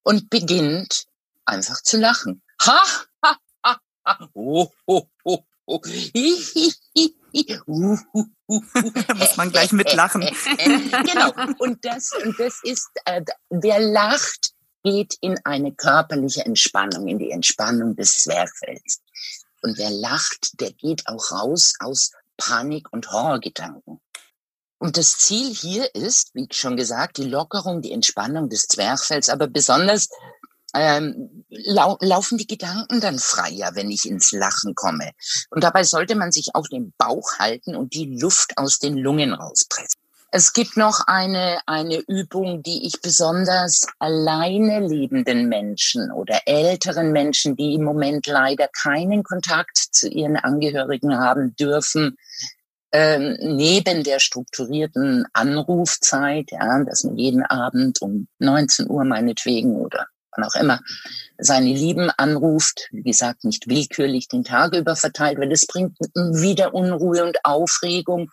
und 0.02 0.30
beginnt 0.30 1.06
einfach 1.44 1.80
zu 1.80 1.96
lachen. 1.96 2.42
Ha, 2.60 2.82
ha, 3.22 3.36
ha, 3.64 3.78
ha. 4.04 4.28
Oh, 4.34 4.66
oh, 4.86 5.02
oh, 5.22 5.38
oh. 5.64 5.80
Hi, 5.86 6.10
hi, 6.12 6.72
hi, 6.96 7.14
da 7.14 7.17
muss 8.46 9.36
man 9.36 9.50
gleich 9.50 9.72
mitlachen. 9.72 10.22
genau. 10.52 11.32
Und 11.58 11.84
das, 11.84 12.12
und 12.24 12.38
das 12.38 12.60
ist, 12.62 12.88
äh, 13.04 13.22
wer 13.50 13.80
lacht, 13.80 14.52
geht 14.82 15.16
in 15.20 15.38
eine 15.44 15.72
körperliche 15.72 16.44
Entspannung, 16.44 17.08
in 17.08 17.18
die 17.18 17.30
Entspannung 17.30 17.96
des 17.96 18.18
Zwerchfells. 18.18 19.00
Und 19.62 19.76
wer 19.76 19.90
lacht, 19.90 20.60
der 20.60 20.72
geht 20.72 21.06
auch 21.08 21.32
raus 21.32 21.74
aus 21.80 22.12
Panik 22.36 22.92
und 22.92 23.10
Horrorgedanken. 23.10 24.00
Und 24.78 24.96
das 24.96 25.18
Ziel 25.18 25.52
hier 25.52 25.92
ist, 25.94 26.34
wie 26.34 26.46
schon 26.52 26.76
gesagt, 26.76 27.16
die 27.18 27.24
Lockerung, 27.24 27.82
die 27.82 27.92
Entspannung 27.92 28.48
des 28.48 28.68
Zwerchfells, 28.68 29.28
aber 29.28 29.48
besonders 29.48 30.08
ähm, 30.74 31.44
lau 31.48 31.96
laufen 32.00 32.38
die 32.38 32.46
Gedanken 32.46 33.00
dann 33.00 33.18
freier, 33.18 33.70
wenn 33.74 33.90
ich 33.90 34.04
ins 34.04 34.32
Lachen 34.32 34.74
komme. 34.74 35.12
Und 35.50 35.64
dabei 35.64 35.84
sollte 35.84 36.14
man 36.14 36.32
sich 36.32 36.54
auf 36.54 36.68
den 36.68 36.92
Bauch 36.98 37.38
halten 37.38 37.74
und 37.74 37.94
die 37.94 38.18
Luft 38.20 38.58
aus 38.58 38.78
den 38.78 38.96
Lungen 38.96 39.32
rauspressen. 39.32 40.00
Es 40.30 40.52
gibt 40.52 40.76
noch 40.76 41.06
eine, 41.06 41.58
eine 41.64 42.00
Übung, 42.06 42.62
die 42.62 42.86
ich 42.86 43.00
besonders 43.00 43.86
alleine 43.98 44.86
lebenden 44.86 45.48
Menschen 45.48 46.12
oder 46.12 46.42
älteren 46.44 47.12
Menschen, 47.12 47.56
die 47.56 47.72
im 47.72 47.84
Moment 47.84 48.26
leider 48.26 48.68
keinen 48.68 49.22
Kontakt 49.22 49.78
zu 49.78 50.06
ihren 50.06 50.36
Angehörigen 50.36 51.16
haben 51.16 51.56
dürfen, 51.56 52.18
ähm, 52.92 53.38
neben 53.40 54.04
der 54.04 54.18
strukturierten 54.18 55.24
Anrufzeit, 55.32 56.50
ja, 56.50 56.84
dass 56.84 57.04
man 57.04 57.16
jeden 57.16 57.44
Abend 57.44 58.02
um 58.02 58.28
19 58.38 58.90
Uhr 58.90 59.04
meinetwegen 59.04 59.76
oder 59.76 60.08
wann 60.38 60.44
auch 60.44 60.54
immer, 60.54 60.80
seine 61.38 61.72
Lieben 61.72 62.10
anruft, 62.16 62.88
wie 62.92 63.02
gesagt, 63.02 63.44
nicht 63.44 63.68
willkürlich 63.68 64.28
den 64.28 64.44
Tag 64.44 64.74
über 64.74 64.96
verteilt, 64.96 65.38
weil 65.38 65.48
das 65.48 65.66
bringt 65.66 65.98
wieder 65.98 66.74
Unruhe 66.74 67.24
und 67.24 67.38
Aufregung. 67.44 68.30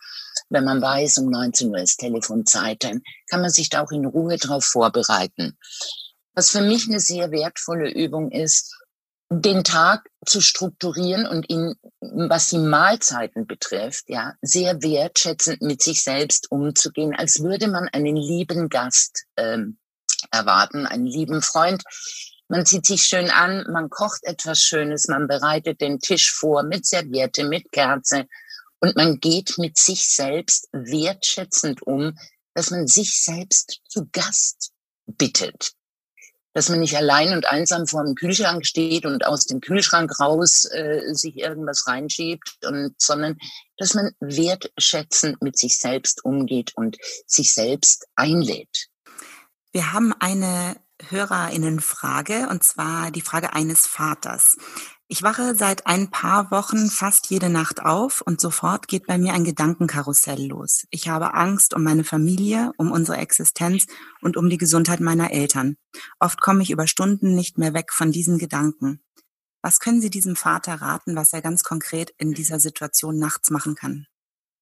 Wenn 0.48 0.64
man 0.64 0.80
weiß, 0.80 1.18
um 1.18 1.30
19 1.30 1.70
Uhr 1.70 1.78
ist 1.78 1.98
Telefonzeit, 1.98 2.84
dann 2.84 3.02
kann 3.28 3.40
man 3.40 3.50
sich 3.50 3.68
da 3.68 3.82
auch 3.82 3.90
in 3.90 4.06
Ruhe 4.06 4.36
darauf 4.36 4.64
vorbereiten. 4.64 5.56
Was 6.34 6.50
für 6.50 6.60
mich 6.60 6.88
eine 6.88 7.00
sehr 7.00 7.30
wertvolle 7.30 7.90
Übung 7.90 8.30
ist, 8.30 8.76
den 9.28 9.64
Tag 9.64 10.08
zu 10.24 10.40
strukturieren 10.40 11.26
und 11.26 11.50
ihn, 11.50 11.74
was 12.00 12.48
die 12.48 12.58
Mahlzeiten 12.58 13.46
betrifft, 13.46 14.04
ja, 14.06 14.34
sehr 14.40 14.82
wertschätzend 14.82 15.62
mit 15.62 15.82
sich 15.82 16.04
selbst 16.04 16.52
umzugehen, 16.52 17.12
als 17.16 17.42
würde 17.42 17.66
man 17.66 17.88
einen 17.88 18.14
lieben 18.14 18.68
Gast 18.68 19.24
ähm, 19.36 19.78
erwarten, 20.30 20.86
einen 20.86 21.06
lieben 21.06 21.42
Freund. 21.42 21.82
Man 22.48 22.64
zieht 22.64 22.86
sich 22.86 23.02
schön 23.02 23.30
an, 23.30 23.66
man 23.72 23.90
kocht 23.90 24.22
etwas 24.24 24.60
Schönes, 24.60 25.08
man 25.08 25.26
bereitet 25.26 25.80
den 25.80 25.98
Tisch 25.98 26.32
vor 26.32 26.62
mit 26.62 26.86
Serviette, 26.86 27.44
mit 27.44 27.72
Kerze 27.72 28.26
und 28.80 28.96
man 28.96 29.18
geht 29.18 29.58
mit 29.58 29.78
sich 29.78 30.08
selbst 30.08 30.68
wertschätzend 30.72 31.82
um, 31.82 32.16
dass 32.54 32.70
man 32.70 32.86
sich 32.86 33.22
selbst 33.22 33.80
zu 33.88 34.08
Gast 34.12 34.70
bittet. 35.06 35.72
Dass 36.54 36.68
man 36.70 36.80
nicht 36.80 36.96
allein 36.96 37.32
und 37.32 37.46
einsam 37.46 37.86
vor 37.86 38.02
dem 38.02 38.14
Kühlschrank 38.14 38.64
steht 38.64 39.04
und 39.04 39.26
aus 39.26 39.46
dem 39.46 39.60
Kühlschrank 39.60 40.18
raus 40.20 40.64
äh, 40.70 41.12
sich 41.12 41.36
irgendwas 41.36 41.86
reinschiebt, 41.86 42.48
und, 42.64 42.94
sondern 42.98 43.36
dass 43.76 43.94
man 43.94 44.12
wertschätzend 44.20 45.42
mit 45.42 45.58
sich 45.58 45.78
selbst 45.78 46.24
umgeht 46.24 46.72
und 46.76 46.96
sich 47.26 47.52
selbst 47.52 48.06
einlädt. 48.14 48.88
Wir 49.76 49.92
haben 49.92 50.14
eine 50.20 50.80
Hörerinnenfrage 51.10 52.48
und 52.48 52.64
zwar 52.64 53.10
die 53.10 53.20
Frage 53.20 53.52
eines 53.52 53.86
Vaters. 53.86 54.56
Ich 55.06 55.22
wache 55.22 55.54
seit 55.54 55.86
ein 55.86 56.10
paar 56.10 56.50
Wochen 56.50 56.88
fast 56.88 57.28
jede 57.28 57.50
Nacht 57.50 57.82
auf 57.82 58.22
und 58.22 58.40
sofort 58.40 58.88
geht 58.88 59.06
bei 59.06 59.18
mir 59.18 59.34
ein 59.34 59.44
Gedankenkarussell 59.44 60.46
los. 60.46 60.86
Ich 60.88 61.10
habe 61.10 61.34
Angst 61.34 61.74
um 61.74 61.82
meine 61.82 62.04
Familie, 62.04 62.72
um 62.78 62.90
unsere 62.90 63.18
Existenz 63.18 63.84
und 64.22 64.38
um 64.38 64.48
die 64.48 64.56
Gesundheit 64.56 65.00
meiner 65.00 65.30
Eltern. 65.30 65.76
Oft 66.20 66.40
komme 66.40 66.62
ich 66.62 66.70
über 66.70 66.86
Stunden 66.86 67.34
nicht 67.34 67.58
mehr 67.58 67.74
weg 67.74 67.92
von 67.92 68.12
diesen 68.12 68.38
Gedanken. 68.38 69.02
Was 69.60 69.78
können 69.78 70.00
Sie 70.00 70.08
diesem 70.08 70.36
Vater 70.36 70.80
raten, 70.80 71.16
was 71.16 71.34
er 71.34 71.42
ganz 71.42 71.64
konkret 71.64 72.14
in 72.16 72.32
dieser 72.32 72.60
Situation 72.60 73.18
nachts 73.18 73.50
machen 73.50 73.74
kann? 73.74 74.06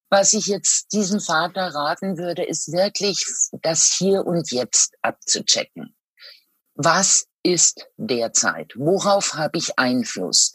Was 0.09 0.33
ich 0.33 0.45
jetzt 0.47 0.93
diesem 0.93 1.19
Vater 1.19 1.73
raten 1.73 2.17
würde, 2.17 2.43
ist 2.43 2.71
wirklich 2.71 3.25
das 3.61 3.95
Hier 3.97 4.25
und 4.25 4.51
Jetzt 4.51 4.93
abzuchecken. 5.01 5.95
Was 6.75 7.25
ist 7.43 7.85
derzeit? 7.97 8.73
Worauf 8.75 9.33
habe 9.33 9.57
ich 9.57 9.77
Einfluss? 9.79 10.53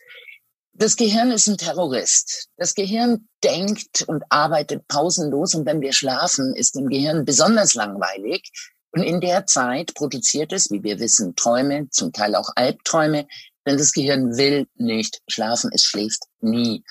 Das 0.73 0.97
Gehirn 0.97 1.31
ist 1.31 1.47
ein 1.47 1.59
Terrorist. 1.59 2.49
Das 2.57 2.75
Gehirn 2.75 3.29
denkt 3.43 4.03
und 4.07 4.23
arbeitet 4.31 4.87
pausenlos 4.89 5.55
und 5.55 5.67
wenn 5.67 5.81
wir 5.81 5.93
schlafen, 5.93 6.55
ist 6.55 6.75
dem 6.75 6.89
Gehirn 6.89 7.25
besonders 7.25 7.75
langweilig. 7.75 8.51
Und 8.93 9.03
in 9.03 9.21
der 9.21 9.47
Zeit 9.47 9.95
produziert 9.95 10.53
es, 10.53 10.71
wie 10.71 10.83
wir 10.83 10.99
wissen, 10.99 11.37
Träume, 11.37 11.89
zum 11.91 12.13
Teil 12.13 12.35
auch 12.35 12.51
Albträume, 12.57 13.27
denn 13.67 13.79
das 13.79 13.93
Gehirn 13.93 14.37
will 14.37 14.67
nicht 14.75 15.21
schlafen, 15.29 15.71
es 15.73 15.83
schläft 15.83 16.23
nie. 16.41 16.83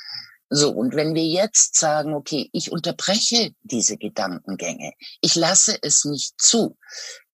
So, 0.50 0.72
und 0.72 0.96
wenn 0.96 1.14
wir 1.14 1.26
jetzt 1.26 1.80
sagen, 1.80 2.14
okay, 2.14 2.50
ich 2.54 2.72
unterbreche 2.72 3.52
diese 3.62 3.98
Gedankengänge, 3.98 4.94
ich 5.22 5.36
lasse 5.36 5.78
es 5.82 6.06
nicht 6.06 6.34
zu, 6.42 6.76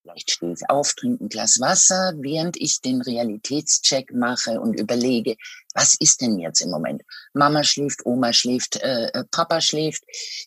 Vielleicht 0.05 0.29
stehe 0.29 0.53
ich 0.53 0.69
auf, 0.69 0.93
trinke 0.93 1.23
ein 1.23 1.29
Glas 1.29 1.59
Wasser, 1.59 2.13
während 2.17 2.57
ich 2.57 2.79
den 2.79 3.01
Realitätscheck 3.01 4.13
mache 4.13 4.61
und 4.61 4.79
überlege, 4.79 5.35
was 5.73 5.95
ist 5.99 6.21
denn 6.21 6.37
jetzt 6.37 6.61
im 6.61 6.69
Moment? 6.69 7.01
Mama 7.33 7.63
schläft, 7.63 8.05
Oma 8.05 8.31
schläft, 8.31 8.75
äh, 8.83 9.07
äh, 9.07 9.23
Papa 9.31 9.61
schläft, 9.61 10.03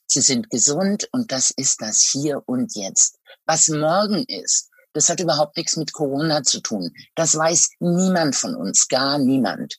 sie 0.06 0.20
sind 0.20 0.48
gesund 0.50 1.08
und 1.10 1.32
das 1.32 1.50
ist 1.50 1.82
das 1.82 2.02
hier 2.02 2.40
und 2.46 2.76
jetzt. 2.76 3.18
Was 3.46 3.66
morgen 3.66 4.24
ist, 4.28 4.70
das 4.92 5.08
hat 5.08 5.18
überhaupt 5.18 5.56
nichts 5.56 5.76
mit 5.76 5.92
Corona 5.92 6.44
zu 6.44 6.60
tun. 6.60 6.92
Das 7.16 7.34
weiß 7.34 7.70
niemand 7.80 8.36
von 8.36 8.54
uns, 8.54 8.86
gar 8.86 9.18
niemand. 9.18 9.78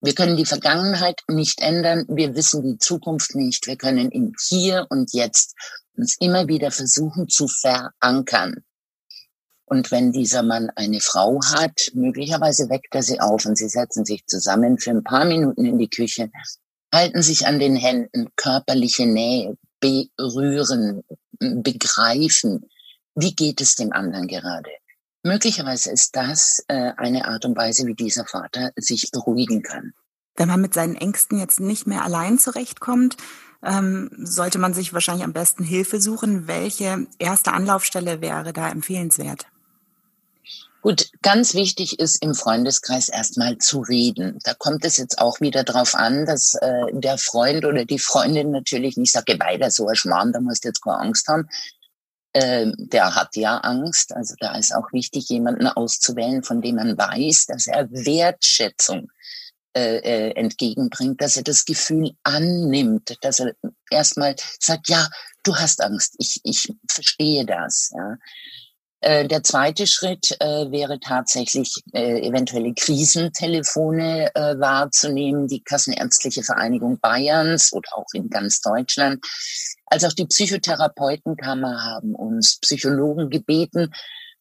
Wir 0.00 0.14
können 0.14 0.36
die 0.36 0.44
Vergangenheit 0.44 1.22
nicht 1.28 1.60
ändern, 1.60 2.04
wir 2.08 2.34
wissen 2.34 2.62
die 2.62 2.78
Zukunft 2.78 3.34
nicht. 3.34 3.66
Wir 3.66 3.76
können 3.76 4.10
im 4.10 4.32
Hier 4.48 4.86
und 4.90 5.12
Jetzt 5.12 5.54
uns 5.96 6.16
immer 6.20 6.48
wieder 6.48 6.70
versuchen 6.70 7.28
zu 7.28 7.48
verankern. 7.48 8.62
Und 9.64 9.90
wenn 9.90 10.12
dieser 10.12 10.42
Mann 10.42 10.70
eine 10.76 11.00
Frau 11.00 11.40
hat, 11.42 11.90
möglicherweise 11.94 12.68
weckt 12.68 12.94
er 12.94 13.02
sie 13.02 13.18
auf 13.20 13.46
und 13.46 13.56
sie 13.58 13.68
setzen 13.68 14.04
sich 14.04 14.24
zusammen 14.26 14.78
für 14.78 14.90
ein 14.90 15.02
paar 15.02 15.24
Minuten 15.24 15.64
in 15.64 15.78
die 15.78 15.90
Küche, 15.90 16.30
halten 16.94 17.20
sich 17.22 17.46
an 17.46 17.58
den 17.58 17.74
Händen, 17.74 18.28
körperliche 18.36 19.06
Nähe, 19.06 19.56
berühren, 19.80 21.02
begreifen. 21.40 22.68
Wie 23.16 23.34
geht 23.34 23.60
es 23.60 23.74
dem 23.74 23.92
anderen 23.92 24.28
gerade? 24.28 24.70
Möglicherweise 25.26 25.90
ist 25.90 26.14
das 26.14 26.62
äh, 26.68 26.92
eine 26.96 27.26
Art 27.26 27.44
und 27.44 27.56
Weise, 27.56 27.84
wie 27.86 27.94
dieser 27.94 28.24
Vater 28.24 28.70
sich 28.76 29.10
beruhigen 29.10 29.60
kann. 29.60 29.92
Wenn 30.36 30.46
man 30.46 30.60
mit 30.60 30.72
seinen 30.72 30.94
Ängsten 30.94 31.40
jetzt 31.40 31.58
nicht 31.58 31.84
mehr 31.88 32.04
allein 32.04 32.38
zurechtkommt, 32.38 33.16
ähm, 33.60 34.08
sollte 34.18 34.60
man 34.60 34.72
sich 34.72 34.92
wahrscheinlich 34.92 35.24
am 35.24 35.32
besten 35.32 35.64
Hilfe 35.64 36.00
suchen. 36.00 36.46
Welche 36.46 37.08
erste 37.18 37.52
Anlaufstelle 37.52 38.20
wäre 38.20 38.52
da 38.52 38.68
empfehlenswert? 38.68 39.46
Gut, 40.80 41.10
ganz 41.22 41.54
wichtig 41.54 41.98
ist 41.98 42.22
im 42.22 42.36
Freundeskreis 42.36 43.08
erstmal 43.08 43.58
zu 43.58 43.80
reden. 43.80 44.38
Da 44.44 44.54
kommt 44.54 44.84
es 44.84 44.96
jetzt 44.96 45.18
auch 45.18 45.40
wieder 45.40 45.64
drauf 45.64 45.96
an, 45.96 46.26
dass 46.26 46.54
äh, 46.54 46.84
der 46.92 47.18
Freund 47.18 47.64
oder 47.64 47.84
die 47.84 47.98
Freundin 47.98 48.52
natürlich 48.52 48.96
nicht 48.96 49.10
sagt, 49.10 49.26
geh 49.26 49.40
weiter, 49.40 49.72
so 49.72 49.88
ein 49.88 49.96
Schmarrn, 49.96 50.32
da 50.32 50.38
musst 50.38 50.62
du 50.62 50.68
jetzt 50.68 50.82
keine 50.82 51.00
Angst 51.00 51.26
haben. 51.26 51.48
Äh, 52.36 52.70
der 52.76 53.14
hat 53.14 53.34
ja 53.34 53.56
Angst. 53.56 54.14
Also 54.14 54.34
da 54.38 54.56
ist 54.56 54.74
auch 54.74 54.92
wichtig, 54.92 55.30
jemanden 55.30 55.68
auszuwählen, 55.68 56.42
von 56.42 56.60
dem 56.60 56.76
man 56.76 56.98
weiß, 56.98 57.46
dass 57.46 57.66
er 57.66 57.90
Wertschätzung 57.90 59.10
äh, 59.74 59.96
äh 59.96 60.30
entgegenbringt, 60.32 61.22
dass 61.22 61.38
er 61.38 61.44
das 61.44 61.64
Gefühl 61.64 62.10
annimmt, 62.24 63.16
dass 63.22 63.40
er 63.40 63.54
erstmal 63.90 64.36
sagt, 64.60 64.90
ja, 64.90 65.08
du 65.44 65.56
hast 65.56 65.80
Angst, 65.80 66.14
ich, 66.18 66.40
ich 66.44 66.70
verstehe 66.90 67.46
das. 67.46 67.90
Ja. 67.96 68.16
Äh, 69.00 69.26
der 69.28 69.42
zweite 69.42 69.86
Schritt 69.86 70.36
äh, 70.38 70.70
wäre 70.70 71.00
tatsächlich 71.00 71.72
äh, 71.94 72.20
eventuelle 72.20 72.74
Krisentelefone 72.74 74.34
äh, 74.34 74.58
wahrzunehmen. 74.58 75.48
Die 75.48 75.62
Kassenärztliche 75.62 76.42
Vereinigung 76.42 76.98
Bayerns 77.00 77.72
oder 77.72 77.96
auch 77.96 78.12
in 78.12 78.28
ganz 78.28 78.60
Deutschland, 78.60 79.24
als 79.86 80.04
auch 80.04 80.12
die 80.12 80.26
Psychotherapeutenkammer 80.26 81.84
haben 81.84 82.14
uns 82.14 82.58
Psychologen 82.60 83.30
gebeten, 83.30 83.92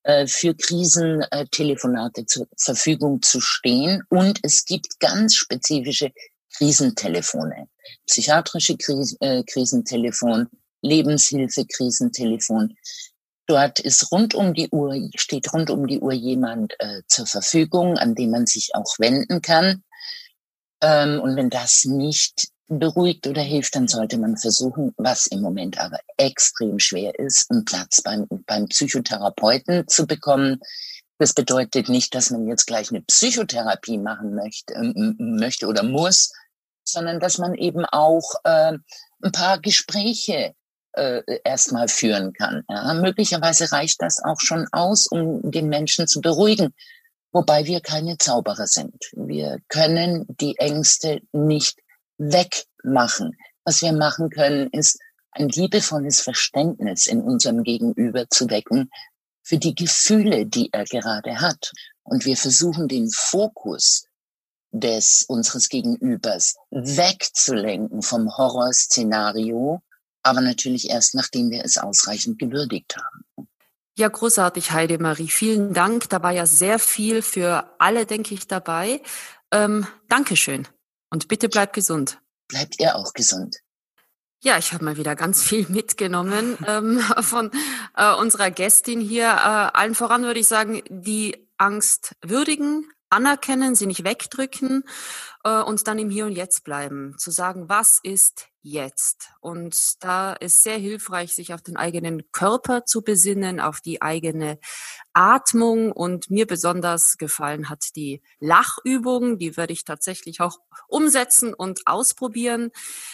äh, 0.04 0.28
für 0.28 0.54
Krisentelefonate 0.54 2.26
zur 2.26 2.48
Verfügung 2.58 3.22
zu 3.22 3.42
stehen. 3.42 4.04
Und 4.10 4.40
es 4.44 4.66
gibt 4.66 5.00
ganz 5.00 5.36
spezifische 5.36 6.12
Krisentelefone, 6.58 7.68
psychiatrische 8.08 8.78
äh, 9.20 9.44
Krisentelefon, 9.44 10.48
Lebenshilfe-Krisentelefon. 10.82 12.76
Dort 13.48 13.80
ist 13.80 14.12
rund 14.12 14.34
um 14.34 14.54
die 14.54 14.70
Uhr, 14.70 14.96
steht 15.16 15.52
rund 15.54 15.70
um 15.70 15.86
die 15.88 16.00
Uhr 16.00 16.14
jemand 16.14 16.74
äh, 16.80 17.02
zur 17.08 17.28
Verfügung, 17.28 17.98
an 17.98 18.16
den 18.16 18.32
man 18.32 18.46
sich 18.46 18.72
auch 18.74 19.00
wenden 19.00 19.42
kann. 19.42 19.84
Ähm, 20.82 21.20
und 21.20 21.36
wenn 21.36 21.50
das 21.50 21.86
nicht 21.86 22.48
beruhigt 22.68 23.28
oder 23.28 23.42
hilft, 23.42 23.76
dann 23.76 23.88
sollte 23.88 24.18
man 24.18 24.38
versuchen, 24.38 24.94
was 24.98 25.28
im 25.28 25.42
Moment 25.42 25.80
aber 25.80 26.00
extrem 26.18 26.80
schwer 26.80 27.18
ist, 27.20 27.50
einen 27.52 27.66
Platz 27.66 28.02
beim, 28.02 28.26
beim 28.46 28.66
Psychotherapeuten 28.66 29.88
zu 29.88 30.08
bekommen. 30.08 30.60
Das 31.18 31.34
bedeutet 31.34 31.90
nicht, 31.90 32.16
dass 32.16 32.32
man 32.32 32.48
jetzt 32.48 32.66
gleich 32.66 32.90
eine 32.90 33.02
Psychotherapie 33.02 33.98
machen 33.98 34.36
möchte, 34.36 34.74
äh, 34.74 35.14
möchte 35.18 35.68
oder 35.68 35.84
muss, 35.84 36.32
sondern 36.84 37.20
dass 37.20 37.38
man 37.38 37.54
eben 37.56 37.86
auch 37.86 38.34
äh, 38.44 38.74
ein 39.22 39.32
paar 39.32 39.60
Gespräche 39.60 40.54
äh, 40.94 41.22
erstmal 41.44 41.88
führen 41.88 42.34
kann. 42.34 42.64
Ja, 42.70 42.94
möglicherweise 42.94 43.72
reicht 43.72 44.02
das 44.02 44.22
auch 44.24 44.40
schon 44.40 44.68
aus, 44.72 45.08
um 45.08 45.52
den 45.52 45.70
Menschen 45.70 46.08
zu 46.08 46.22
beruhigen, 46.22 46.74
wobei 47.32 47.66
wir 47.66 47.82
keine 47.82 48.18
Zauberer 48.18 48.68
sind. 48.68 48.96
Wir 49.14 49.60
können 49.68 50.26
die 50.28 50.58
Ängste 50.58 51.22
nicht 51.32 51.80
wegmachen. 52.18 53.38
Was 53.64 53.82
wir 53.82 53.94
machen 53.94 54.30
können, 54.30 54.70
ist 54.72 55.00
ein 55.32 55.50
liebevolles 55.50 56.22
Verständnis 56.22 57.08
in 57.08 57.22
unserem 57.22 57.64
Gegenüber 57.64 58.30
zu 58.30 58.50
wecken 58.50 58.90
für 59.44 59.58
die 59.58 59.76
Gefühle, 59.76 60.46
die 60.46 60.70
er 60.72 60.86
gerade 60.86 61.42
hat. 61.42 61.72
Und 62.04 62.26
wir 62.26 62.38
versuchen 62.38 62.88
den 62.88 63.10
Fokus 63.10 64.06
des 64.72 65.26
unseres 65.28 65.70
Gegenübers 65.70 66.56
wegzulenken 66.70 68.02
vom 68.02 68.36
Horrorszenario 68.38 69.82
aber 70.26 70.42
natürlich 70.42 70.90
erst, 70.90 71.14
nachdem 71.14 71.52
wir 71.52 71.64
es 71.64 71.78
ausreichend 71.78 72.40
gewürdigt 72.40 72.98
haben. 72.98 73.48
Ja, 73.98 74.10
großartig, 74.10 74.72
Heidemarie. 74.72 75.28
Vielen 75.28 75.74
Dank. 75.74 76.10
Da 76.10 76.22
war 76.22 76.32
ja 76.32 76.46
sehr 76.46 76.80
viel 76.80 77.22
für 77.22 77.70
alle, 77.78 78.06
denke 78.06 78.34
ich, 78.34 78.48
dabei. 78.48 79.02
Ähm, 79.52 79.88
Dankeschön. 80.10 80.68
Und 81.10 81.28
bitte 81.28 81.50
bleibt 81.50 81.74
gesund. 81.74 82.20
Bleibt 82.48 82.80
ihr 82.80 82.96
auch 82.96 83.14
gesund. 83.14 83.58
Ja, 84.42 84.58
ich 84.58 84.74
habe 84.74 84.86
mal 84.86 84.98
wieder 84.98 85.16
ganz 85.16 85.42
viel 85.42 85.66
mitgenommen 85.70 86.58
ähm, 86.68 87.00
von 87.22 87.52
äh, 87.96 88.14
unserer 88.14 88.52
Gästin 88.52 89.00
hier. 89.00 89.26
Äh, 89.26 89.78
allen 89.78 89.96
voran 89.96 90.24
würde 90.24 90.40
ich 90.40 90.48
sagen, 90.48 90.84
die 90.90 91.48
Angst 91.58 92.16
würdigen, 92.22 92.90
anerkennen, 93.10 93.76
sie 93.76 93.88
nicht 93.88 94.04
wegdrücken 94.04 94.84
äh, 95.46 95.62
und 95.62 95.88
dann 95.88 96.00
im 96.00 96.10
Hier 96.10 96.26
und 96.26 96.34
Jetzt 96.34 96.66
bleiben. 96.66 97.16
Zu 97.18 97.32
sagen, 97.32 97.70
was 97.70 98.02
ist 98.04 98.50
jetzt. 98.66 99.30
Und 99.42 100.04
da 100.04 100.34
ist 100.34 100.64
sehr 100.64 100.78
hilfreich, 100.78 101.36
sich 101.36 101.54
auf 101.54 101.62
den 101.62 101.78
eigenen 101.78 102.32
Körper 102.32 102.84
zu 102.84 103.04
besinnen, 103.04 103.60
auf 103.60 103.80
die 103.80 104.02
eigene 104.02 104.58
Atmung. 105.14 105.92
Und 105.92 106.32
mir 106.32 106.48
besonders 106.48 107.18
gefallen 107.18 107.70
hat 107.70 107.96
die 107.96 108.24
Lachübung. 108.40 109.38
Die 109.38 109.56
werde 109.56 109.72
ich 109.72 109.86
tatsächlich 109.86 110.42
auch 110.42 110.58
umsetzen 110.88 111.54
und 111.54 111.82
ausprobieren. 111.86 112.72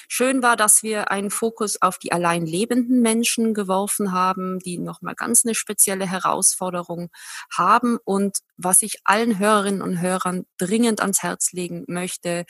Schön 0.07 0.41
war, 0.41 0.55
dass 0.55 0.83
wir 0.83 1.11
einen 1.11 1.31
Fokus 1.31 1.81
auf 1.81 1.97
die 1.97 2.13
allein 2.13 2.45
lebenden 2.45 3.01
Menschen 3.01 3.53
geworfen 3.53 4.13
haben, 4.13 4.59
die 4.59 4.77
nochmal 4.77 5.15
ganz 5.15 5.45
eine 5.45 5.53
spezielle 5.53 6.09
Herausforderung 6.09 7.09
haben. 7.53 7.97
Und 8.05 8.39
was 8.55 8.81
ich 8.83 9.01
allen 9.03 9.37
Hörerinnen 9.37 9.81
und 9.81 9.99
Hörern 9.99 10.45
dringend 10.57 11.01
ans 11.01 11.23
Herz 11.23 11.51
legen 11.51 11.83
möchte, 11.87 12.20
möchte, 12.21 12.45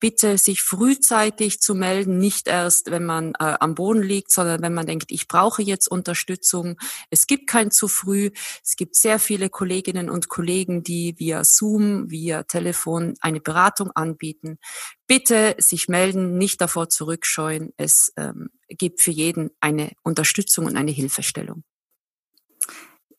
bitte 0.00 0.38
sich 0.38 0.60
frühzeitig 0.60 1.60
zu 1.60 1.74
melden, 1.74 2.18
nicht 2.18 2.46
erst, 2.46 2.90
wenn 2.90 3.04
man 3.04 3.32
äh, 3.38 3.54
am 3.60 3.74
Boden 3.74 4.02
liegt, 4.02 4.30
sondern 4.30 4.62
wenn 4.62 4.74
man 4.74 4.86
denkt, 4.86 5.10
ich 5.10 5.28
brauche 5.28 5.62
jetzt 5.62 5.88
Unterstützung. 5.88 6.76
Es 7.10 7.26
gibt 7.26 7.46
kein 7.48 7.70
zu 7.70 7.88
früh. 7.88 8.30
Es 8.62 8.76
gibt 8.76 8.96
sehr 8.96 9.18
viele 9.18 9.48
Kolleginnen 9.48 10.10
und 10.10 10.28
Kollegen, 10.28 10.82
die 10.82 11.14
via 11.18 11.44
Zoom, 11.44 12.10
via 12.10 12.42
Telefon 12.42 13.14
eine 13.20 13.40
Beratung 13.40 13.90
anbieten. 13.92 14.58
Bitte 15.06 15.54
sich 15.58 15.88
melden, 15.88 16.36
nicht 16.36 16.60
davor 16.60 16.88
zurückscheuen. 16.88 17.72
Es 17.76 18.12
ähm, 18.16 18.50
gibt 18.68 19.00
für 19.00 19.10
jeden 19.10 19.50
eine 19.60 19.92
Unterstützung 20.02 20.66
und 20.66 20.76
eine 20.76 20.90
Hilfestellung. 20.90 21.64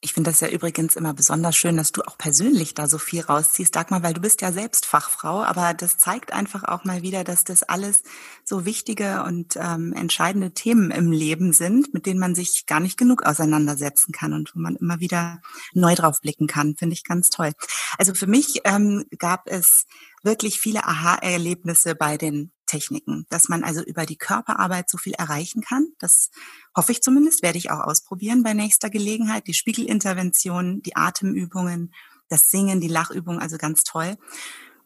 Ich 0.05 0.13
finde 0.13 0.29
das 0.29 0.39
ja 0.39 0.49
übrigens 0.49 0.95
immer 0.95 1.15
besonders 1.15 1.55
schön, 1.55 1.77
dass 1.77 1.91
du 1.91 2.03
auch 2.03 2.15
persönlich 2.15 2.75
da 2.75 2.87
so 2.87 2.99
viel 2.99 3.21
rausziehst, 3.21 3.75
Dagmar, 3.75 4.03
weil 4.03 4.13
du 4.13 4.21
bist 4.21 4.39
ja 4.41 4.51
selbst 4.51 4.85
Fachfrau, 4.85 5.41
aber 5.43 5.73
das 5.73 5.97
zeigt 5.97 6.31
einfach 6.31 6.63
auch 6.63 6.83
mal 6.83 7.01
wieder, 7.01 7.23
dass 7.23 7.43
das 7.43 7.63
alles 7.63 8.03
so 8.43 8.65
wichtige 8.65 9.23
und 9.23 9.55
ähm, 9.55 9.93
entscheidende 9.93 10.51
Themen 10.51 10.91
im 10.91 11.11
Leben 11.11 11.53
sind, 11.53 11.91
mit 11.95 12.05
denen 12.05 12.19
man 12.19 12.35
sich 12.35 12.67
gar 12.67 12.79
nicht 12.79 12.99
genug 12.99 13.23
auseinandersetzen 13.23 14.11
kann 14.11 14.33
und 14.33 14.55
wo 14.55 14.59
man 14.59 14.75
immer 14.75 14.99
wieder 14.99 15.41
neu 15.73 15.95
drauf 15.95 16.21
blicken 16.21 16.45
kann. 16.45 16.75
Finde 16.75 16.93
ich 16.93 17.03
ganz 17.03 17.31
toll. 17.31 17.53
Also 17.97 18.13
für 18.13 18.27
mich 18.27 18.61
ähm, 18.63 19.05
gab 19.17 19.47
es 19.47 19.87
wirklich 20.21 20.59
viele 20.59 20.85
Aha-Erlebnisse 20.85 21.95
bei 21.95 22.17
den 22.17 22.51
Techniken, 22.75 23.25
dass 23.29 23.47
man 23.47 23.63
also 23.63 23.81
über 23.81 24.05
die 24.05 24.17
Körperarbeit 24.17 24.89
so 24.89 24.97
viel 24.97 25.13
erreichen 25.13 25.61
kann. 25.61 25.87
Das 25.97 26.29
hoffe 26.75 26.91
ich 26.91 27.01
zumindest, 27.01 27.41
werde 27.41 27.57
ich 27.57 27.71
auch 27.71 27.79
ausprobieren 27.79 28.43
bei 28.43 28.53
nächster 28.53 28.89
Gelegenheit. 28.89 29.47
Die 29.47 29.53
Spiegelintervention, 29.53 30.81
die 30.81 30.95
Atemübungen, 30.95 31.93
das 32.27 32.49
Singen, 32.51 32.81
die 32.81 32.87
Lachübung, 32.89 33.39
also 33.39 33.57
ganz 33.57 33.83
toll. 33.83 34.17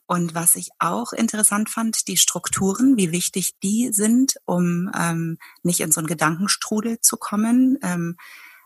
Und 0.06 0.34
was 0.34 0.56
ich 0.56 0.69
auch 0.80 1.13
interessant 1.13 1.69
fand, 1.69 2.08
die 2.08 2.17
Strukturen, 2.17 2.97
wie 2.97 3.12
wichtig 3.12 3.60
die 3.60 3.89
sind, 3.91 4.36
um 4.45 4.89
ähm, 4.97 5.38
nicht 5.63 5.80
in 5.82 5.91
so 5.91 5.99
einen 5.99 6.08
Gedankenstrudel 6.08 6.99
zu 7.02 7.17
kommen, 7.17 7.78
ähm, 7.84 8.17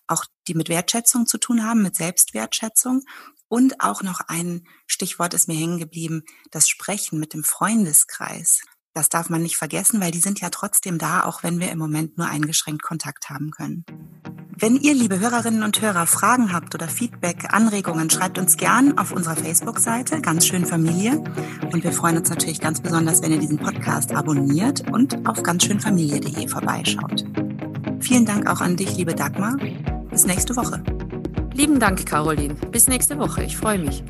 auch 0.07 0.25
die 0.47 0.53
mit 0.53 0.69
Wertschätzung 0.69 1.27
zu 1.27 1.37
tun 1.37 1.63
haben, 1.63 1.81
mit 1.81 1.95
Selbstwertschätzung. 1.95 3.03
Und 3.47 3.81
auch 3.81 4.01
noch 4.03 4.21
ein 4.27 4.67
Stichwort 4.87 5.33
ist 5.33 5.47
mir 5.47 5.55
hängen 5.55 5.79
geblieben, 5.79 6.23
das 6.49 6.67
Sprechen 6.67 7.19
mit 7.19 7.33
dem 7.33 7.43
Freundeskreis. 7.43 8.61
Das 8.93 9.09
darf 9.09 9.29
man 9.29 9.41
nicht 9.41 9.57
vergessen, 9.57 9.99
weil 10.01 10.11
die 10.11 10.19
sind 10.19 10.39
ja 10.39 10.49
trotzdem 10.49 10.97
da, 10.99 11.23
auch 11.23 11.41
wenn 11.41 11.59
wir 11.59 11.71
im 11.71 11.79
Moment 11.79 12.17
nur 12.17 12.27
eingeschränkt 12.27 12.83
Kontakt 12.83 13.29
haben 13.29 13.49
können. 13.51 13.85
Wenn 14.55 14.77
ihr, 14.77 14.93
liebe 14.93 15.19
Hörerinnen 15.19 15.63
und 15.63 15.81
Hörer, 15.81 16.05
Fragen 16.05 16.53
habt 16.53 16.75
oder 16.75 16.87
Feedback, 16.87 17.51
Anregungen, 17.51 18.11
schreibt 18.11 18.37
uns 18.37 18.55
gern 18.55 18.97
auf 18.99 19.11
unserer 19.11 19.35
Facebook-Seite, 19.35 20.21
ganz 20.21 20.45
schön 20.45 20.65
Familie. 20.65 21.23
Und 21.71 21.83
wir 21.83 21.91
freuen 21.91 22.17
uns 22.17 22.29
natürlich 22.29 22.61
ganz 22.61 22.79
besonders, 22.79 23.23
wenn 23.23 23.31
ihr 23.31 23.39
diesen 23.39 23.57
Podcast 23.57 24.13
abonniert 24.13 24.89
und 24.91 25.27
auf 25.27 25.41
ganzschönfamilie.de 25.41 26.47
vorbeischaut. 26.47 27.25
Vielen 27.99 28.25
Dank 28.25 28.47
auch 28.47 28.61
an 28.61 28.75
dich, 28.75 28.95
liebe 28.95 29.15
Dagmar. 29.15 29.57
Bis 30.11 30.25
nächste 30.25 30.55
Woche. 30.55 30.83
Lieben 31.55 31.79
Dank, 31.79 32.05
Caroline. 32.05 32.53
Bis 32.71 32.87
nächste 32.87 33.17
Woche. 33.17 33.43
Ich 33.43 33.57
freue 33.57 33.79
mich. 33.79 34.03